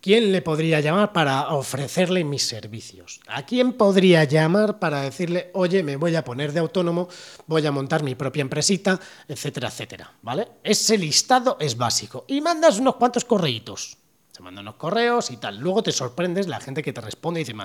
¿Quién 0.00 0.32
le 0.32 0.40
podría 0.40 0.80
llamar 0.80 1.12
para 1.12 1.48
ofrecerle 1.50 2.24
mis 2.24 2.46
servicios? 2.46 3.20
¿A 3.28 3.44
quién 3.44 3.74
podría 3.74 4.24
llamar 4.24 4.78
para 4.78 5.02
decirle, 5.02 5.50
oye, 5.52 5.82
me 5.82 5.96
voy 5.96 6.16
a 6.16 6.24
poner 6.24 6.52
de 6.52 6.60
autónomo, 6.60 7.08
voy 7.46 7.66
a 7.66 7.72
montar 7.72 8.02
mi 8.02 8.14
propia 8.14 8.40
empresita, 8.40 8.98
etcétera, 9.28 9.68
etcétera? 9.68 10.14
¿Vale? 10.22 10.48
Ese 10.64 10.96
listado 10.96 11.58
es 11.60 11.76
básico. 11.76 12.24
Y 12.28 12.40
mandas 12.40 12.78
unos 12.78 12.96
cuantos 12.96 13.26
correitos 13.26 13.98
te 14.40 14.44
mandan 14.44 14.64
unos 14.64 14.76
correos 14.76 15.30
y 15.30 15.36
tal. 15.36 15.58
Luego 15.58 15.82
te 15.82 15.92
sorprendes 15.92 16.48
la 16.48 16.60
gente 16.60 16.82
que 16.82 16.94
te 16.94 17.00
responde 17.02 17.40
y 17.40 17.44
dice, 17.44 17.56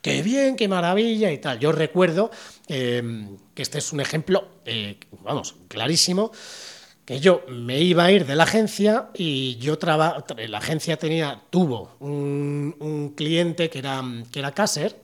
qué 0.00 0.22
bien, 0.22 0.56
qué 0.56 0.66
maravilla 0.66 1.30
y 1.30 1.38
tal. 1.38 1.58
Yo 1.58 1.72
recuerdo 1.72 2.30
em, 2.68 3.36
que 3.54 3.62
este 3.62 3.78
es 3.78 3.92
un 3.92 4.00
ejemplo, 4.00 4.48
eh, 4.64 4.98
vamos, 5.22 5.56
clarísimo, 5.68 6.32
que 7.04 7.20
yo 7.20 7.42
me 7.48 7.80
iba 7.80 8.04
a 8.04 8.12
ir 8.12 8.24
de 8.24 8.34
la 8.34 8.44
agencia 8.44 9.10
y 9.14 9.56
yo 9.56 9.76
traba, 9.76 10.24
la 10.48 10.58
agencia 10.58 10.96
tenía, 10.96 11.42
tuvo 11.50 11.96
un, 12.00 13.12
cliente 13.14 13.68
que 13.68 13.80
era, 13.80 14.02
que 14.30 14.38
era 14.38 14.52
Caser, 14.52 15.02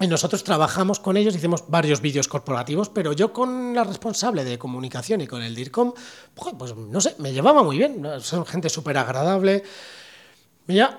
y 0.00 0.06
nosotros 0.06 0.44
trabajamos 0.44 1.00
con 1.00 1.16
ellos, 1.16 1.34
hicimos 1.34 1.64
varios 1.68 2.00
vídeos 2.00 2.28
corporativos, 2.28 2.88
pero 2.88 3.12
yo 3.12 3.32
con 3.32 3.74
la 3.74 3.84
responsable 3.84 4.44
de 4.44 4.58
comunicación 4.58 5.20
y 5.20 5.26
con 5.26 5.42
el 5.42 5.54
DIRCOM, 5.54 5.92
pues, 6.34 6.54
pues 6.58 6.76
no 6.76 7.00
sé, 7.00 7.14
me 7.18 7.32
llevaba 7.32 7.62
muy 7.62 7.78
bien, 7.78 8.02
son 8.20 8.46
gente 8.46 8.68
súper 8.68 8.98
agradable, 8.98 9.62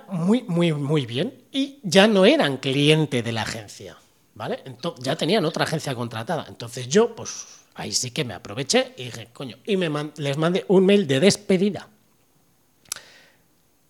muy, 0.09 0.43
muy, 0.43 0.73
muy 0.73 1.05
bien. 1.05 1.43
Y 1.51 1.79
ya 1.83 2.07
no 2.07 2.25
eran 2.25 2.57
cliente 2.57 3.23
de 3.23 3.31
la 3.31 3.43
agencia, 3.43 3.97
¿vale? 4.35 4.61
Entonces, 4.65 5.03
ya 5.03 5.15
tenían 5.15 5.45
otra 5.45 5.65
agencia 5.65 5.95
contratada. 5.95 6.45
Entonces 6.47 6.87
yo, 6.87 7.15
pues 7.15 7.45
ahí 7.75 7.91
sí 7.91 8.11
que 8.11 8.23
me 8.23 8.33
aproveché 8.33 8.93
y 8.97 9.05
dije, 9.05 9.29
coño, 9.33 9.57
y 9.65 9.77
me 9.77 9.89
les 10.17 10.37
mandé 10.37 10.65
un 10.67 10.85
mail 10.85 11.07
de 11.07 11.19
despedida. 11.19 11.87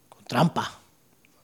Con 0.09 0.23
trampa, 0.25 0.79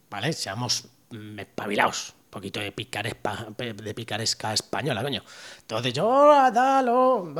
¿vale? 0.09 0.33
Seamos 0.33 0.85
mm, 1.11 1.39
espabilados 1.39 2.13
poquito 2.29 2.59
de, 2.59 2.71
de 2.71 3.93
picaresca 3.93 4.53
española, 4.53 5.01
coño. 5.01 5.23
Entonces 5.61 5.93
yo, 5.93 6.07
hola, 6.07 6.83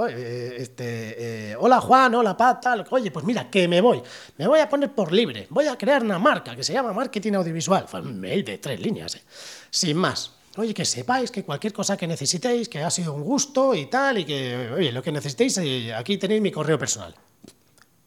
eh, 0.10 0.56
este, 0.58 1.52
eh, 1.52 1.56
hola 1.60 1.80
Juan, 1.80 2.16
hola 2.16 2.36
Pat, 2.36 2.66
oye, 2.90 3.12
pues 3.12 3.26
mira, 3.26 3.50
que 3.50 3.68
me 3.68 3.82
voy, 3.82 4.02
me 4.38 4.48
voy 4.48 4.60
a 4.60 4.68
poner 4.68 4.94
por 4.94 5.12
libre, 5.12 5.48
voy 5.50 5.68
a 5.68 5.78
crear 5.78 6.04
una 6.04 6.20
marca 6.20 6.56
que 6.56 6.64
se 6.64 6.74
llama 6.74 6.94
Marketing 6.94 7.34
Audiovisual. 7.34 7.86
Un 7.94 8.20
mail 8.20 8.44
de 8.44 8.58
tres 8.58 8.80
líneas, 8.80 9.16
eh. 9.16 9.22
sin 9.70 9.98
más. 9.98 10.34
Oye, 10.58 10.74
que 10.74 10.84
sepáis 10.84 11.32
que 11.32 11.44
cualquier 11.44 11.72
cosa 11.72 11.96
que 11.96 12.08
necesitéis, 12.08 12.68
que 12.68 12.84
ha 12.84 12.90
sido 12.90 13.14
un 13.14 13.24
gusto 13.24 13.76
y 13.76 13.86
tal, 13.86 14.18
y 14.18 14.26
que, 14.26 14.72
oye, 14.76 14.92
lo 14.92 15.02
que 15.02 15.12
necesitéis, 15.12 15.60
aquí 15.96 16.18
tenéis 16.18 16.42
mi 16.42 16.52
correo 16.52 16.78
personal. 16.78 17.16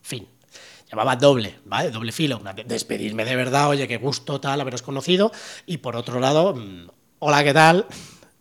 Fin 0.03 0.32
llamaba 0.93 1.17
doble, 1.17 1.59
¿vale? 1.65 1.91
Doble 1.91 2.13
filo, 2.13 2.41
despedirme 2.67 3.25
de 3.25 3.35
verdad, 3.35 3.71
oye, 3.71 3.89
qué 3.89 3.97
gusto 3.97 4.41
tal 4.41 4.61
haberos 4.61 4.83
conocido, 4.83 5.33
y 5.65 5.79
por 5.79 5.97
otro 5.97 6.21
lado, 6.21 6.55
mm, 6.55 6.89
hola, 7.21 7.43
¿qué 7.43 7.55
tal? 7.55 7.87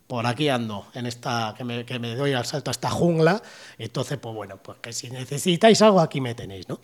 Por 0.06 0.26
aquí 0.26 0.50
ando, 0.50 0.86
en 0.92 1.06
esta, 1.06 1.54
que 1.56 1.64
me, 1.64 1.86
que 1.86 1.98
me 1.98 2.14
doy 2.14 2.34
al 2.34 2.44
salto 2.44 2.70
a 2.70 2.72
esta 2.72 2.90
jungla, 2.90 3.42
entonces, 3.78 4.18
pues 4.18 4.34
bueno, 4.34 4.58
pues 4.62 4.76
que 4.80 4.92
si 4.92 5.08
necesitáis 5.08 5.80
algo, 5.80 6.00
aquí 6.00 6.20
me 6.20 6.34
tenéis, 6.34 6.68
¿no? 6.68 6.78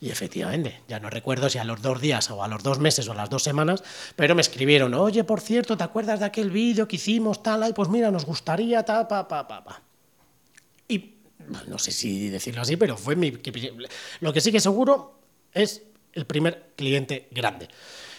Y 0.00 0.10
efectivamente, 0.10 0.80
ya 0.88 0.98
no 0.98 1.08
recuerdo 1.08 1.48
si 1.48 1.58
a 1.58 1.64
los 1.64 1.80
dos 1.80 2.00
días 2.00 2.28
o 2.32 2.42
a 2.42 2.48
los 2.48 2.64
dos 2.64 2.80
meses 2.80 3.06
o 3.06 3.12
a 3.12 3.14
las 3.14 3.30
dos 3.30 3.44
semanas, 3.44 3.84
pero 4.16 4.34
me 4.34 4.40
escribieron, 4.40 4.92
oye, 4.94 5.22
por 5.22 5.40
cierto, 5.40 5.76
¿te 5.76 5.84
acuerdas 5.84 6.18
de 6.18 6.26
aquel 6.26 6.50
vídeo 6.50 6.88
que 6.88 6.96
hicimos, 6.96 7.44
tal, 7.44 7.62
ay, 7.62 7.72
pues 7.72 7.88
mira, 7.88 8.10
nos 8.10 8.24
gustaría, 8.24 8.82
tal, 8.82 9.06
pa, 9.06 9.28
pa, 9.28 9.46
pa, 9.46 9.62
pa. 9.62 9.91
No 11.68 11.78
sé 11.78 11.92
si 11.92 12.28
decirlo 12.28 12.62
así, 12.62 12.76
pero 12.76 12.96
fue 12.96 13.16
mi... 13.16 13.32
Lo 14.20 14.32
que 14.32 14.40
sí 14.40 14.52
que 14.52 14.60
seguro 14.60 15.18
es 15.52 15.82
el 16.12 16.26
primer 16.26 16.72
cliente 16.76 17.28
grande. 17.30 17.68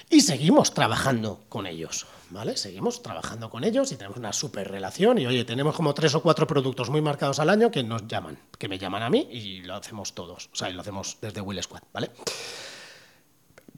Y 0.10 0.22
seguimos 0.22 0.74
trabajando 0.74 1.44
con 1.50 1.66
ellos, 1.66 2.06
¿vale? 2.30 2.56
Seguimos 2.58 3.02
trabajando 3.02 3.50
con 3.50 3.64
ellos 3.64 3.92
y 3.92 3.96
tenemos 3.96 4.18
una 4.18 4.34
súper 4.34 4.70
relación 4.70 5.18
y 5.18 5.26
oye, 5.26 5.44
tenemos 5.46 5.76
como 5.76 5.94
tres 5.94 6.14
o 6.14 6.22
cuatro 6.22 6.46
productos 6.46 6.90
muy 6.90 7.02
marcados 7.02 7.40
al 7.40 7.50
año 7.50 7.72
que 7.72 7.84
nos 7.84 8.08
llaman, 8.08 8.38
que 8.60 8.68
me 8.68 8.78
llaman 8.78 9.02
a 9.02 9.10
mí 9.10 9.28
y 9.32 9.62
lo 9.62 9.76
hacemos 9.76 10.14
todos, 10.14 10.50
o 10.52 10.56
sea, 10.56 10.70
y 10.70 10.74
lo 10.74 10.82
hacemos 10.82 11.18
desde 11.22 11.42
Will 11.42 11.64
Squad, 11.64 11.82
¿vale? 11.92 12.12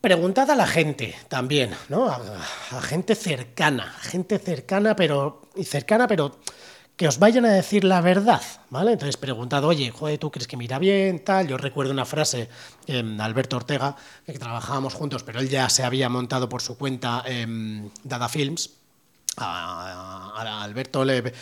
Preguntad 0.02 0.50
a 0.52 0.56
la 0.56 0.68
gente 0.68 1.16
también, 1.30 1.72
¿no? 1.90 2.10
A, 2.10 2.20
a 2.72 2.82
gente 2.82 3.16
cercana, 3.16 3.96
gente 4.02 4.38
cercana, 4.38 4.96
pero... 4.96 5.44
y 5.56 5.64
cercana, 5.64 6.08
pero 6.08 6.40
que 6.96 7.08
os 7.08 7.20
vayan 7.20 7.46
a 7.46 7.52
decir 7.52 7.84
la 7.84 8.00
verdad, 8.00 8.42
¿vale? 8.70 8.94
Entonces 8.94 9.18
preguntad, 9.18 9.64
oye, 9.66 9.92
joder, 9.92 10.18
¿tú 10.18 10.32
crees 10.32 10.48
que 10.48 10.56
mira 10.56 10.80
bien? 10.80 11.24
Tal. 11.24 11.48
Yo 11.48 11.58
recuerdo 11.58 11.92
una 11.92 12.06
frase 12.06 12.50
de 12.88 13.18
Alberto 13.20 13.58
Ortega, 13.58 13.96
que 14.25 14.40
trabajábamos 14.40 14.94
juntos, 14.94 15.24
pero 15.24 15.40
él 15.40 15.50
ya 15.50 15.70
se 15.70 15.84
había 15.84 16.08
montado 16.08 16.48
por 16.48 16.62
su 16.62 16.78
cuenta 16.78 17.24
en 17.25 17.92
Dada 18.04 18.30
Films. 18.30 18.72
A, 19.38 20.62
Alberto 20.64 21.04
le, 21.04 21.34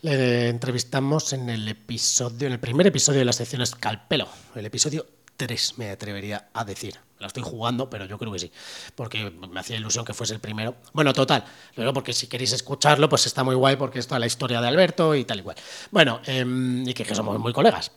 le, 0.00 0.48
entrevistamos 0.48 1.34
en 1.34 1.50
el 1.50 1.68
episodio, 1.68 2.46
en 2.46 2.54
el 2.54 2.60
primer 2.60 2.86
episodio 2.86 3.18
de 3.18 3.26
la 3.26 3.34
sección 3.34 3.60
Escalpelo, 3.60 4.26
el 4.54 4.64
episodio 4.64 5.04
3, 5.36 5.78
me 5.78 5.90
atrevería 5.90 6.48
a 6.52 6.64
decir 6.64 6.98
la 7.22 7.28
estoy 7.28 7.42
jugando, 7.42 7.88
pero 7.88 8.04
yo 8.04 8.18
creo 8.18 8.32
que 8.32 8.38
sí, 8.38 8.52
porque 8.94 9.30
me 9.30 9.60
hacía 9.60 9.76
ilusión 9.76 10.04
que 10.04 10.12
fuese 10.12 10.34
el 10.34 10.40
primero. 10.40 10.74
Bueno, 10.92 11.14
total, 11.14 11.44
luego 11.76 11.94
porque 11.94 12.12
si 12.12 12.26
queréis 12.26 12.52
escucharlo, 12.52 13.08
pues 13.08 13.26
está 13.26 13.44
muy 13.44 13.54
guay 13.54 13.76
porque 13.76 14.00
está 14.00 14.18
la 14.18 14.26
historia 14.26 14.60
de 14.60 14.68
Alberto 14.68 15.14
y 15.14 15.24
tal 15.24 15.38
y 15.38 15.42
cual. 15.42 15.56
Bueno, 15.90 16.20
em, 16.26 16.86
y 16.86 16.92
que, 16.92 17.14
somos 17.14 17.38
muy 17.38 17.52
colegas. 17.52 17.92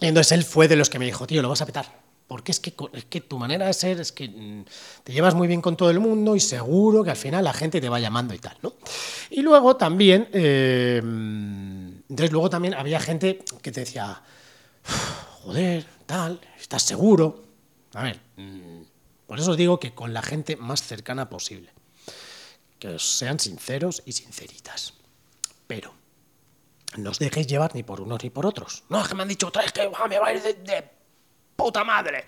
entonces 0.00 0.32
él 0.32 0.44
fue 0.44 0.66
de 0.66 0.76
los 0.76 0.90
que 0.90 0.98
me 0.98 1.04
dijo, 1.04 1.26
tío, 1.26 1.42
lo 1.42 1.48
vas 1.48 1.62
a 1.62 1.66
petar. 1.66 2.02
Porque 2.26 2.52
es 2.52 2.58
que, 2.58 2.74
es 2.94 3.04
que 3.04 3.20
tu 3.20 3.38
manera 3.38 3.66
de 3.66 3.74
ser 3.74 4.00
es 4.00 4.10
que 4.10 4.28
mm, 4.28 4.64
te 5.04 5.12
llevas 5.12 5.34
muy 5.34 5.46
bien 5.46 5.60
con 5.60 5.76
todo 5.76 5.90
el 5.90 6.00
mundo 6.00 6.34
y 6.34 6.40
seguro 6.40 7.04
que 7.04 7.10
al 7.10 7.18
final 7.18 7.44
la 7.44 7.52
gente 7.52 7.82
te 7.82 7.88
va 7.90 8.00
llamando 8.00 8.32
y 8.32 8.38
tal, 8.38 8.56
¿no? 8.62 8.72
Y 9.28 9.42
luego 9.42 9.76
también, 9.76 10.28
em, 10.32 11.98
entonces 12.08 12.32
luego 12.32 12.48
también 12.48 12.72
había 12.72 12.98
gente 12.98 13.44
que 13.60 13.70
te 13.70 13.80
decía, 13.80 14.22
joder, 15.42 15.86
tal, 16.06 16.40
¿estás 16.58 16.82
seguro? 16.82 17.44
A 17.94 18.02
ver, 18.02 18.20
mm, 18.36 18.82
por 19.26 19.38
eso 19.38 19.52
os 19.52 19.56
digo 19.56 19.80
que 19.80 19.94
con 19.94 20.12
la 20.12 20.22
gente 20.22 20.56
más 20.56 20.82
cercana 20.82 21.28
posible. 21.28 21.72
Que 22.78 22.88
os 22.88 23.18
sean 23.18 23.38
sinceros 23.40 24.02
y 24.04 24.12
sinceritas. 24.12 24.94
Pero 25.66 25.94
no 26.96 27.10
os 27.10 27.18
dejéis 27.18 27.46
llevar 27.46 27.74
ni 27.74 27.82
por 27.82 28.00
unos 28.00 28.22
ni 28.22 28.30
por 28.30 28.46
otros. 28.46 28.84
No, 28.88 29.00
es 29.00 29.08
que 29.08 29.14
me 29.14 29.22
han 29.22 29.28
dicho 29.28 29.48
otra 29.48 29.62
vez 29.62 29.72
que 29.72 29.88
me 30.08 30.18
va 30.18 30.28
a 30.28 30.32
ir 30.32 30.42
de, 30.42 30.90
puta 31.56 31.84
madre. 31.84 32.24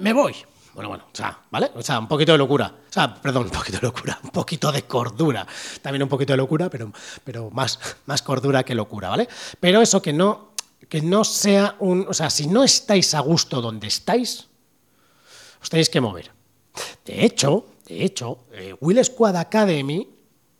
Me 0.00 0.12
voy. 0.12 0.34
Bueno, 0.74 0.90
bueno, 0.90 1.04
o 1.10 1.16
sea, 1.16 1.38
¿vale? 1.50 1.70
O 1.74 1.82
sea, 1.82 1.98
un 1.98 2.06
poquito 2.06 2.32
de 2.32 2.38
locura. 2.38 2.66
O 2.66 2.92
sea, 2.92 3.14
perdón, 3.14 3.44
un 3.44 3.50
poquito 3.50 3.78
de 3.78 3.86
locura, 3.86 4.20
un 4.22 4.30
poquito 4.30 4.70
de 4.70 4.82
cordura. 4.82 5.46
También 5.80 6.02
un 6.02 6.08
poquito 6.08 6.34
de 6.34 6.36
locura, 6.36 6.68
pero, 6.68 6.92
pero 7.24 7.50
más, 7.50 7.78
más 8.04 8.20
cordura 8.20 8.62
que 8.62 8.74
locura, 8.74 9.08
¿vale? 9.08 9.26
Pero 9.58 9.80
eso 9.80 10.02
que 10.02 10.12
no 10.12 10.52
que 10.88 11.02
no 11.02 11.24
sea 11.24 11.76
un... 11.80 12.06
O 12.08 12.14
sea, 12.14 12.30
si 12.30 12.46
no 12.46 12.64
estáis 12.64 13.14
a 13.14 13.20
gusto 13.20 13.60
donde 13.60 13.86
estáis, 13.86 14.46
os 15.60 15.70
tenéis 15.70 15.90
que 15.90 16.00
mover. 16.00 16.30
De 17.04 17.24
hecho, 17.24 17.66
de 17.86 18.04
hecho, 18.04 18.38
eh, 18.52 18.74
Will 18.80 19.04
Squad 19.04 19.36
Academy 19.36 20.08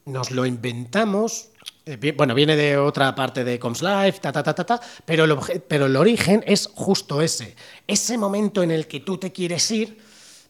nos 0.04 0.30
lo 0.30 0.46
inventamos 0.46 1.50
eh, 1.88 2.12
bueno, 2.16 2.34
viene 2.34 2.56
de 2.56 2.76
otra 2.76 3.14
parte 3.14 3.44
de 3.44 3.60
Coms 3.60 3.80
Life, 3.80 4.18
ta, 4.20 4.32
ta, 4.32 4.42
ta, 4.42 4.52
ta, 4.52 4.66
ta, 4.66 4.80
pero 5.04 5.24
el, 5.24 5.62
pero 5.68 5.86
el 5.86 5.94
origen 5.94 6.42
es 6.44 6.68
justo 6.74 7.22
ese. 7.22 7.54
Ese 7.86 8.18
momento 8.18 8.62
en 8.64 8.72
el 8.72 8.88
que 8.88 9.00
tú 9.00 9.18
te 9.18 9.30
quieres 9.30 9.70
ir, 9.70 9.96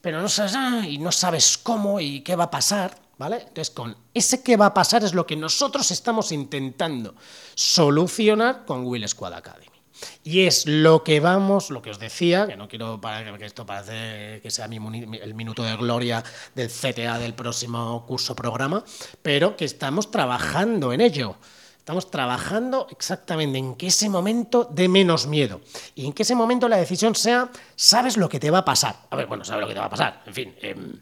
pero 0.01 0.23
no 0.23 0.31
sabes, 0.31 0.55
ah, 0.57 0.83
y 0.89 0.97
no 0.97 1.13
sabes 1.13 1.59
cómo 1.59 2.01
y 2.01 2.23
qué 2.23 2.37
va 2.37 2.45
a 2.45 2.51
pasar, 2.51 2.97
¿Vale? 3.19 3.37
Entonces, 3.49 3.71
con 3.71 3.97
ese 4.13 4.43
qué 4.43 4.57
va 4.57 4.67
a 4.67 4.75
pasar 4.75 5.03
es 5.03 5.15
lo 5.15 5.27
que 5.27 5.37
nosotros 5.37 5.91
estamos 5.91 6.33
intentando 6.33 7.15
solucionar 7.55 8.67
con 8.67 8.85
Will 8.85 9.09
Squad 9.09 9.33
Academy. 9.33 9.77
Y 10.23 10.43
es 10.47 10.67
lo 10.67 11.03
que 11.03 11.21
vamos, 11.21 11.71
lo 11.71 11.81
que 11.81 11.91
os 11.91 11.99
decía, 11.99 12.47
que 12.47 12.57
no 12.57 12.69
quiero 12.69 13.01
para 13.01 13.39
que 13.39 13.47
esto 13.47 13.65
parece 13.65 14.41
que 14.43 14.51
sea 14.51 14.67
el 14.67 15.35
minuto 15.35 15.63
de 15.63 15.77
gloria 15.77 16.23
del 16.55 16.69
CTA 16.69 17.19
del 17.19 17.35
próximo 17.35 18.05
curso 18.07 18.37
programa, 18.37 18.85
pero 19.23 19.57
que 19.57 19.65
estamos 19.65 20.11
trabajando 20.11 20.93
en 20.93 21.01
ello. 21.01 21.37
Estamos 21.79 22.11
trabajando 22.11 22.89
exactamente 22.91 23.59
en 23.59 23.77
que 23.77 23.87
ese 23.87 24.09
momento 24.09 24.69
dé 24.69 24.89
menos 24.89 25.29
miedo 25.29 25.61
y 25.95 26.05
en 26.05 26.13
que 26.13 26.25
ese 26.25 26.35
momento 26.35 26.69
la 26.69 26.79
decisión 26.79 27.15
sea, 27.15 27.49
sabes 27.77 28.17
lo 28.17 28.29
que 28.29 28.41
te 28.41 28.51
va 28.51 28.59
a 28.59 28.65
pasar. 28.65 28.97
A 29.09 29.15
ver, 29.15 29.27
bueno, 29.27 29.45
sabes 29.45 29.61
lo 29.61 29.69
que 29.69 29.75
te 29.75 29.79
va 29.79 29.87
a 29.87 29.91
pasar. 29.91 30.25
En 30.27 30.35
fin, 30.35 30.55
em, 30.61 31.01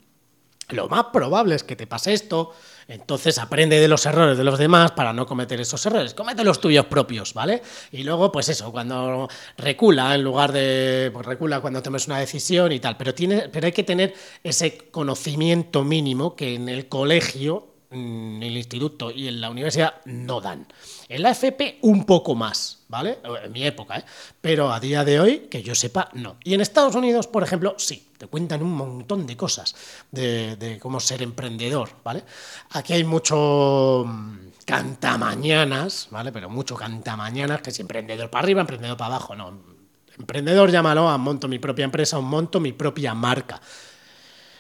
lo 0.69 0.89
más 0.89 1.07
probable 1.13 1.55
es 1.55 1.65
que 1.65 1.77
te 1.77 1.87
pase 1.87 2.13
esto, 2.13 2.53
entonces 2.89 3.39
aprende 3.39 3.81
de 3.81 3.89
los 3.89 4.05
errores 4.07 4.37
de 4.37 4.45
los 4.45 4.59
demás 4.59 4.93
para 4.93 5.13
no 5.13 5.27
cometer 5.27 5.61
esos 5.61 5.85
errores. 5.87 6.15
Comete 6.15 6.45
los 6.45 6.61
tuyos 6.61 6.87
propios, 6.87 7.35
¿vale? 7.35 7.63
Y 7.93 8.03
luego, 8.03 8.31
pues 8.31 8.49
eso, 8.49 8.71
cuando 8.73 9.29
recula, 9.57 10.15
en 10.15 10.23
lugar 10.23 10.53
de. 10.53 11.11
Pues 11.13 11.27
recula 11.27 11.61
cuando 11.61 11.83
tomes 11.83 12.07
una 12.07 12.19
decisión 12.19 12.73
y 12.73 12.81
tal. 12.81 12.97
Pero, 12.97 13.15
tiene, 13.15 13.49
pero 13.49 13.67
hay 13.67 13.73
que 13.73 13.85
tener 13.85 14.15
ese 14.43 14.79
conocimiento 14.91 15.85
mínimo 15.85 16.37
que 16.37 16.55
en 16.55 16.69
el 16.69 16.89
colegio 16.89 17.74
en 17.95 18.43
el 18.43 18.57
instituto 18.57 19.11
y 19.11 19.29
en 19.29 19.41
la 19.41 19.51
universidad 19.51 19.95
no 20.07 20.41
dan. 20.41 20.67
En 21.09 21.23
la 21.23 21.31
FP 21.31 21.79
un 21.83 22.05
poco 22.05 22.35
más, 22.35 22.85
¿vale? 22.89 23.19
En 23.45 23.53
mi 23.53 23.65
época, 23.65 23.99
¿eh? 23.99 24.05
Pero 24.41 24.73
a 24.73 24.81
día 24.81 25.05
de 25.05 25.21
hoy, 25.21 25.39
que 25.51 25.63
yo 25.63 25.75
sepa, 25.75 26.09
no. 26.15 26.37
Y 26.43 26.55
en 26.55 26.61
Estados 26.61 26.95
Unidos, 26.95 27.27
por 27.27 27.43
ejemplo, 27.43 27.75
sí, 27.79 28.09
te 28.19 28.27
cuentan 28.27 28.63
un 28.63 28.73
montón 28.73 29.27
de 29.27 29.37
cosas 29.37 29.75
de, 30.11 30.79
cómo 30.81 31.01
ser 31.01 31.23
emprendedor, 31.23 31.91
¿vale? 32.03 32.25
Aquí 32.71 32.93
hay 32.93 33.05
mucho 33.05 34.05
mm, 34.07 34.37
cantamañanas, 34.65 36.09
¿vale? 36.11 36.33
Pero 36.33 36.51
mucho 36.51 36.75
cantamañanas, 36.75 37.63
que 37.63 37.71
es 37.71 37.81
emprendedor 37.81 38.31
para 38.31 38.43
arriba, 38.43 38.61
emprendedor 38.61 38.97
para 38.97 39.17
abajo, 39.17 39.37
no. 39.37 39.75
Emprendedor, 40.19 40.71
llámalo 40.71 41.09
a 41.09 41.19
monto 41.19 41.49
mi 41.49 41.59
propia 41.59 41.85
empresa, 41.85 42.19
un 42.19 42.27
monto 42.27 42.61
mi 42.61 42.73
propia 42.73 43.15
marca. 43.15 43.61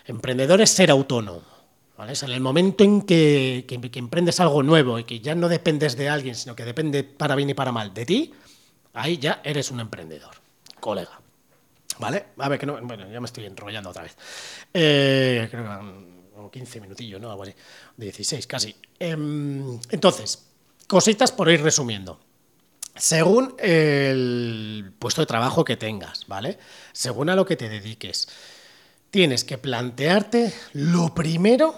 Emprendedor 0.06 0.60
es 0.60 0.70
ser 0.70 0.90
autónomo 0.90 1.53
es 2.08 2.22
en 2.22 2.30
el 2.30 2.40
momento 2.40 2.84
en 2.84 3.02
que, 3.02 3.64
emprendes 3.94 4.40
algo 4.40 4.62
nuevo 4.62 4.98
y 4.98 5.04
que 5.04 5.20
ya 5.20 5.34
no 5.34 5.48
dependes 5.48 5.96
de 5.96 6.08
alguien, 6.08 6.34
sino 6.34 6.56
que 6.56 6.64
depende 6.64 7.04
para 7.04 7.34
bien 7.36 7.50
y 7.50 7.54
para 7.54 7.72
mal 7.72 7.94
de 7.94 8.04
ti, 8.04 8.34
ahí 8.92 9.18
ya 9.18 9.40
eres 9.44 9.70
un 9.70 9.80
emprendedor, 9.80 10.34
colega. 10.80 11.20
¿Vale? 11.98 12.26
A 12.38 12.48
ver, 12.48 12.58
que 12.58 12.66
no, 12.66 12.80
bueno, 12.82 13.08
ya 13.08 13.20
me 13.20 13.26
estoy 13.26 13.44
enrollando 13.46 13.90
otra 13.90 14.02
vez. 14.02 14.16
Eh, 14.72 15.46
creo 15.48 15.62
que 15.62 16.34
como 16.34 16.50
15 16.50 16.80
minutillos, 16.80 17.20
¿no? 17.20 17.40
16 17.96 18.46
casi. 18.48 18.74
Em, 18.98 19.78
entonces, 19.90 20.46
cositas 20.88 21.30
por 21.30 21.48
ir 21.48 21.62
resumiendo. 21.62 22.20
Según 22.96 23.54
el 23.58 24.92
puesto 24.98 25.22
de 25.22 25.26
trabajo 25.26 25.64
que 25.64 25.76
tengas, 25.76 26.26
¿vale? 26.26 26.58
Según 26.92 27.30
a 27.30 27.36
lo 27.36 27.46
que 27.46 27.56
te 27.56 27.68
dediques 27.68 28.28
tienes 29.14 29.44
que 29.44 29.58
plantearte 29.58 30.52
lo 30.72 31.14
primero, 31.14 31.76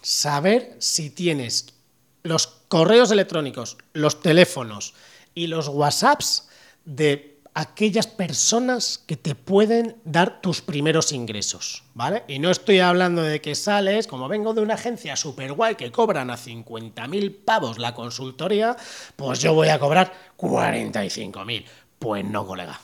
saber 0.00 0.76
si 0.78 1.10
tienes 1.10 1.74
los 2.22 2.46
correos 2.46 3.10
electrónicos, 3.10 3.78
los 3.94 4.22
teléfonos 4.22 4.94
y 5.34 5.48
los 5.48 5.66
WhatsApps 5.66 6.46
de 6.84 7.40
aquellas 7.54 8.06
personas 8.06 9.02
que 9.04 9.16
te 9.16 9.34
pueden 9.34 9.96
dar 10.04 10.40
tus 10.40 10.62
primeros 10.62 11.10
ingresos, 11.10 11.82
¿vale? 11.94 12.22
Y 12.28 12.38
no 12.38 12.48
estoy 12.48 12.78
hablando 12.78 13.22
de 13.22 13.40
que 13.40 13.56
sales, 13.56 14.06
como 14.06 14.28
vengo 14.28 14.54
de 14.54 14.60
una 14.60 14.74
agencia 14.74 15.16
super 15.16 15.54
guay 15.54 15.74
que 15.74 15.90
cobran 15.90 16.30
a 16.30 16.36
50.000 16.36 17.38
pavos 17.44 17.78
la 17.78 17.92
consultoría, 17.92 18.76
pues 19.16 19.40
yo 19.40 19.52
voy 19.52 19.70
a 19.70 19.80
cobrar 19.80 20.14
45.000. 20.36 21.64
Pues 21.98 22.24
no, 22.24 22.46
colega. 22.46 22.80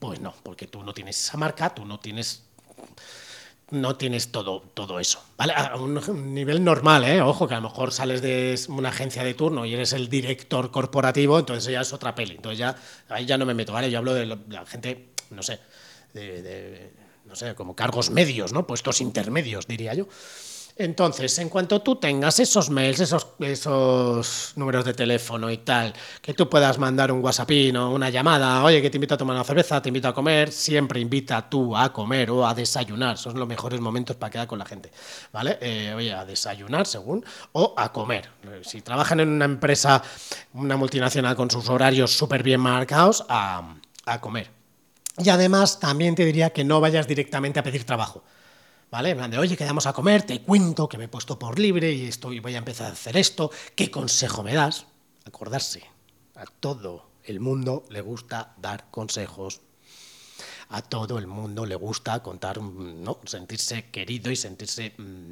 Pues 0.00 0.20
no, 0.20 0.34
porque 0.42 0.66
tú 0.66 0.82
no 0.82 0.92
tienes 0.92 1.20
esa 1.20 1.36
marca, 1.36 1.72
tú 1.72 1.84
no 1.84 2.00
tienes 2.00 2.47
no 3.70 3.96
tienes 3.96 4.32
todo, 4.32 4.62
todo 4.74 4.98
eso. 5.00 5.22
¿vale? 5.36 5.52
A 5.54 5.76
un 5.76 6.34
nivel 6.34 6.64
normal, 6.64 7.04
¿eh? 7.04 7.20
ojo, 7.20 7.46
que 7.46 7.54
a 7.54 7.60
lo 7.60 7.68
mejor 7.68 7.92
sales 7.92 8.22
de 8.22 8.58
una 8.68 8.88
agencia 8.88 9.24
de 9.24 9.34
turno 9.34 9.66
y 9.66 9.74
eres 9.74 9.92
el 9.92 10.08
director 10.08 10.70
corporativo, 10.70 11.38
entonces 11.38 11.72
ya 11.72 11.80
es 11.80 11.92
otra 11.92 12.14
peli. 12.14 12.36
Entonces 12.36 12.58
ya 12.58 12.76
ahí 13.08 13.26
ya 13.26 13.38
no 13.38 13.46
me 13.46 13.54
meto, 13.54 13.72
¿vale? 13.72 13.90
Yo 13.90 13.98
hablo 13.98 14.14
de 14.14 14.26
la 14.26 14.66
gente, 14.66 15.10
no 15.30 15.42
sé, 15.42 15.60
de, 16.14 16.90
no 17.26 17.36
sé, 17.36 17.54
como 17.54 17.76
cargos 17.76 18.10
medios, 18.10 18.52
¿no? 18.52 18.66
Puestos 18.66 19.00
intermedios, 19.00 19.66
diría 19.66 19.94
yo. 19.94 20.08
Entonces, 20.80 21.36
en 21.40 21.48
cuanto 21.48 21.82
tú 21.82 21.96
tengas 21.96 22.38
esos 22.38 22.70
mails, 22.70 23.00
esos, 23.00 24.52
números 24.54 24.84
de 24.84 24.94
teléfono 24.94 25.50
y 25.50 25.58
tal, 25.58 25.92
que 26.22 26.34
tú 26.34 26.48
puedas 26.48 26.78
mandar 26.78 27.10
un 27.10 27.20
WhatsApp 27.20 27.50
o 27.50 27.90
una 27.90 28.10
llamada, 28.10 28.62
oye, 28.62 28.80
que 28.80 28.88
te 28.88 28.96
invito 28.96 29.14
a 29.14 29.18
tomar 29.18 29.34
una 29.34 29.42
cerveza, 29.42 29.82
te 29.82 29.88
invito 29.88 30.06
a 30.06 30.14
comer, 30.14 30.52
siempre 30.52 31.00
invita 31.00 31.50
tú 31.50 31.76
a 31.76 31.92
comer 31.92 32.30
o 32.30 32.46
a 32.46 32.54
desayunar, 32.54 33.18
son 33.18 33.36
los 33.36 33.48
mejores 33.48 33.80
momentos 33.80 34.14
para 34.14 34.30
quedar 34.30 34.46
con 34.46 34.60
la 34.60 34.66
gente, 34.66 34.92
¿vale? 35.32 35.58
Eh, 35.60 35.92
oye, 35.96 36.12
a 36.12 36.24
desayunar 36.24 36.86
según, 36.86 37.24
o 37.52 37.74
a 37.76 37.92
comer. 37.92 38.30
Si 38.62 38.80
trabajan 38.80 39.18
en 39.18 39.30
una 39.30 39.46
empresa, 39.46 40.00
una 40.52 40.76
multinacional 40.76 41.34
con 41.34 41.50
sus 41.50 41.68
horarios 41.68 42.16
súper 42.16 42.44
bien 42.44 42.60
marcados, 42.60 43.26
a 43.28 43.74
comer. 44.20 44.48
Y 45.18 45.28
además 45.30 45.80
también 45.80 46.14
te 46.14 46.24
diría 46.24 46.50
que 46.50 46.62
no 46.62 46.80
vayas 46.80 47.08
directamente 47.08 47.58
a 47.58 47.64
pedir 47.64 47.82
trabajo. 47.82 48.22
¿Vale? 48.90 49.10
En 49.10 49.30
de, 49.30 49.38
oye, 49.38 49.56
quedamos 49.56 49.86
a 49.86 49.92
comer, 49.92 50.22
te 50.22 50.42
cuento 50.42 50.88
que 50.88 50.98
me 50.98 51.04
he 51.04 51.08
puesto 51.08 51.38
por 51.38 51.58
libre 51.58 51.92
y 51.92 52.06
estoy, 52.06 52.40
voy 52.40 52.54
a 52.54 52.58
empezar 52.58 52.88
a 52.90 52.92
hacer 52.92 53.16
esto, 53.16 53.50
¿qué 53.74 53.90
consejo 53.90 54.42
me 54.42 54.54
das? 54.54 54.86
Acordarse, 55.24 55.84
a 56.34 56.44
todo 56.46 57.08
el 57.24 57.40
mundo 57.40 57.84
le 57.90 58.00
gusta 58.00 58.54
dar 58.58 58.90
consejos. 58.90 59.60
A 60.70 60.82
todo 60.82 61.18
el 61.18 61.26
mundo 61.26 61.64
le 61.64 61.74
gusta 61.76 62.22
contar, 62.22 62.60
¿no? 62.60 63.18
sentirse 63.24 63.86
querido 63.90 64.30
y 64.30 64.36
sentirse 64.36 64.92
mm, 64.98 65.30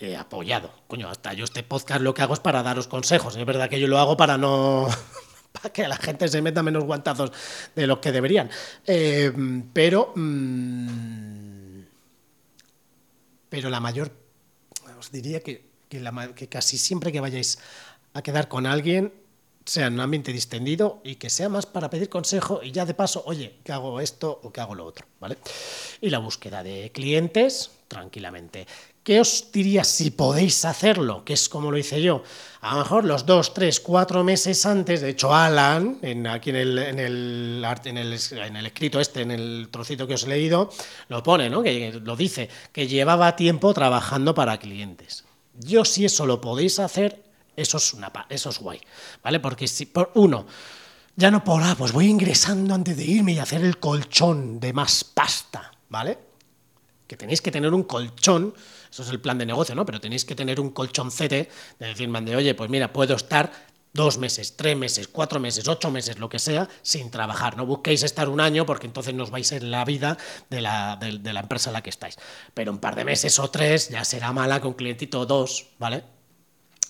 eh, 0.00 0.16
apoyado. 0.16 0.70
Coño, 0.86 1.08
hasta 1.08 1.32
yo 1.32 1.44
este 1.44 1.62
podcast 1.62 2.02
lo 2.02 2.12
que 2.12 2.22
hago 2.22 2.34
es 2.34 2.40
para 2.40 2.62
daros 2.62 2.86
consejos. 2.86 3.36
Es 3.36 3.46
verdad 3.46 3.70
que 3.70 3.80
yo 3.80 3.86
lo 3.86 3.98
hago 3.98 4.18
para 4.18 4.36
no 4.36 4.86
para 5.52 5.72
que 5.72 5.88
la 5.88 5.96
gente 5.96 6.28
se 6.28 6.42
meta 6.42 6.62
menos 6.62 6.84
guantazos 6.84 7.32
de 7.74 7.86
los 7.86 8.00
que 8.00 8.12
deberían. 8.12 8.50
Eh, 8.86 9.32
pero 9.72 10.12
mm, 10.14 11.59
pero 13.50 13.68
la 13.68 13.80
mayor, 13.80 14.10
os 14.98 15.12
diría 15.12 15.40
que, 15.40 15.68
que, 15.88 16.48
casi 16.48 16.78
siempre 16.78 17.12
que 17.12 17.20
vayáis 17.20 17.58
a 18.14 18.22
quedar 18.22 18.48
con 18.48 18.66
alguien, 18.66 19.12
sea 19.66 19.88
en 19.88 19.94
un 19.94 20.00
ambiente 20.00 20.32
distendido 20.32 21.02
y 21.04 21.16
que 21.16 21.28
sea 21.28 21.48
más 21.48 21.66
para 21.66 21.90
pedir 21.90 22.08
consejo 22.08 22.60
y 22.62 22.72
ya 22.72 22.86
de 22.86 22.94
paso, 22.94 23.22
oye, 23.26 23.56
¿qué 23.62 23.72
hago 23.72 24.00
esto 24.00 24.40
o 24.42 24.52
qué 24.52 24.60
hago 24.60 24.74
lo 24.74 24.86
otro? 24.86 25.06
¿Vale? 25.20 25.36
Y 26.00 26.08
la 26.10 26.18
búsqueda 26.18 26.62
de 26.62 26.90
clientes, 26.92 27.70
tranquilamente. 27.86 28.66
¿Qué 29.10 29.18
os 29.18 29.50
diría 29.50 29.82
si 29.82 30.12
podéis 30.12 30.64
hacerlo? 30.64 31.24
Que 31.24 31.32
es 31.32 31.48
como 31.48 31.72
lo 31.72 31.76
hice 31.76 32.00
yo. 32.00 32.22
A 32.60 32.74
lo 32.74 32.82
mejor 32.82 33.04
los 33.04 33.26
dos, 33.26 33.52
tres, 33.52 33.80
cuatro 33.80 34.22
meses 34.22 34.64
antes, 34.64 35.00
de 35.00 35.08
hecho 35.08 35.34
Alan, 35.34 35.98
aquí 36.28 36.50
en 36.50 36.56
el 36.56 37.64
escrito 38.64 39.00
este, 39.00 39.22
en 39.22 39.32
el 39.32 39.68
trocito 39.72 40.06
que 40.06 40.14
os 40.14 40.22
he 40.22 40.28
leído, 40.28 40.70
lo 41.08 41.24
pone, 41.24 41.50
¿no? 41.50 41.60
que 41.60 42.00
lo 42.04 42.14
dice, 42.14 42.48
que 42.70 42.86
llevaba 42.86 43.34
tiempo 43.34 43.74
trabajando 43.74 44.32
para 44.32 44.60
clientes. 44.60 45.24
Yo 45.58 45.84
si 45.84 46.04
eso 46.04 46.24
lo 46.24 46.40
podéis 46.40 46.78
hacer, 46.78 47.20
eso 47.56 47.78
es, 47.78 47.92
una, 47.92 48.12
eso 48.28 48.50
es 48.50 48.60
guay, 48.60 48.80
¿vale? 49.24 49.40
Porque 49.40 49.66
si, 49.66 49.86
por 49.86 50.12
uno, 50.14 50.46
ya 51.16 51.32
no 51.32 51.42
por, 51.42 51.64
ah, 51.64 51.74
pues 51.76 51.90
voy 51.90 52.06
ingresando 52.06 52.74
antes 52.74 52.96
de 52.96 53.06
irme 53.06 53.32
y 53.32 53.40
hacer 53.40 53.64
el 53.64 53.78
colchón 53.78 54.60
de 54.60 54.72
más 54.72 55.02
pasta, 55.02 55.72
¿vale? 55.88 56.16
Que 57.08 57.16
tenéis 57.16 57.40
que 57.40 57.50
tener 57.50 57.74
un 57.74 57.82
colchón 57.82 58.54
eso 58.90 59.02
es 59.02 59.10
el 59.10 59.20
plan 59.20 59.38
de 59.38 59.46
negocio, 59.46 59.74
¿no? 59.74 59.86
Pero 59.86 60.00
tenéis 60.00 60.24
que 60.24 60.34
tener 60.34 60.60
un 60.60 60.70
colchoncete 60.70 61.48
de 61.78 61.86
decir, 61.86 62.08
mande, 62.08 62.34
oye, 62.34 62.54
pues 62.54 62.68
mira, 62.68 62.92
puedo 62.92 63.14
estar 63.14 63.52
dos 63.92 64.18
meses, 64.18 64.56
tres 64.56 64.76
meses, 64.76 65.08
cuatro 65.08 65.40
meses, 65.40 65.66
ocho 65.68 65.90
meses, 65.90 66.18
lo 66.18 66.28
que 66.28 66.38
sea, 66.38 66.68
sin 66.82 67.10
trabajar. 67.10 67.56
No 67.56 67.66
busquéis 67.66 68.02
estar 68.02 68.28
un 68.28 68.40
año 68.40 68.66
porque 68.66 68.86
entonces 68.86 69.14
nos 69.14 69.30
vais 69.30 69.50
en 69.52 69.70
la 69.70 69.84
vida 69.84 70.16
de 70.48 70.60
la, 70.60 70.96
de, 70.96 71.32
la 71.32 71.40
empresa 71.40 71.70
en 71.70 71.74
la 71.74 71.82
que 71.82 71.90
estáis. 71.90 72.16
Pero 72.54 72.72
un 72.72 72.78
par 72.78 72.94
de 72.94 73.04
meses 73.04 73.38
o 73.38 73.50
tres 73.50 73.88
ya 73.88 74.04
será 74.04 74.32
mala 74.32 74.60
con 74.60 74.74
clientito 74.74 75.26
dos, 75.26 75.68
¿vale? 75.78 76.04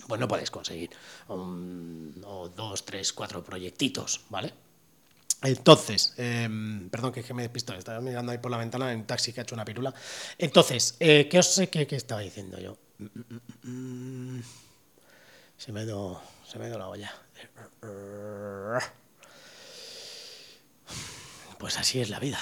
Pues 0.07 0.21
no 0.21 0.29
podéis 0.29 0.51
conseguir. 0.51 0.91
o 1.29 2.49
dos, 2.55 2.85
tres, 2.85 3.13
cuatro 3.13 3.45
proyectitos, 3.45 4.23
¿vale? 4.29 4.53
Entonces, 5.43 6.13
em, 6.19 6.91
perdón 6.91 7.13
que, 7.13 7.23
que 7.23 7.33
me 7.33 7.43
despisto, 7.43 7.73
estaba 7.73 8.01
mirando 8.01 8.33
ahí 8.33 8.39
por 8.39 8.51
la 8.51 8.59
ventana 8.59 8.93
en 8.93 9.01
un 9.01 9.07
taxi 9.07 9.33
que 9.33 9.41
ha 9.41 9.43
hecho 9.43 9.55
una 9.55 9.65
pirula. 9.65 9.95
Entonces, 10.37 10.97
eh, 11.01 11.29
¿qué 11.31 11.39
os 11.39 11.47
sé 11.47 11.71
qué, 11.71 11.87
estaba 11.91 12.21
diciendo 12.21 12.59
yo? 12.59 12.77
Se 15.57 15.73
me 15.73 15.85
dio, 15.85 16.21
se 16.47 16.59
me 16.59 16.67
dio 16.67 16.79
la 16.79 16.89
olla. 16.89 17.15
Pues 21.59 21.79
así 21.79 22.01
es 22.01 22.11
la 22.11 22.19
vida. 22.19 22.39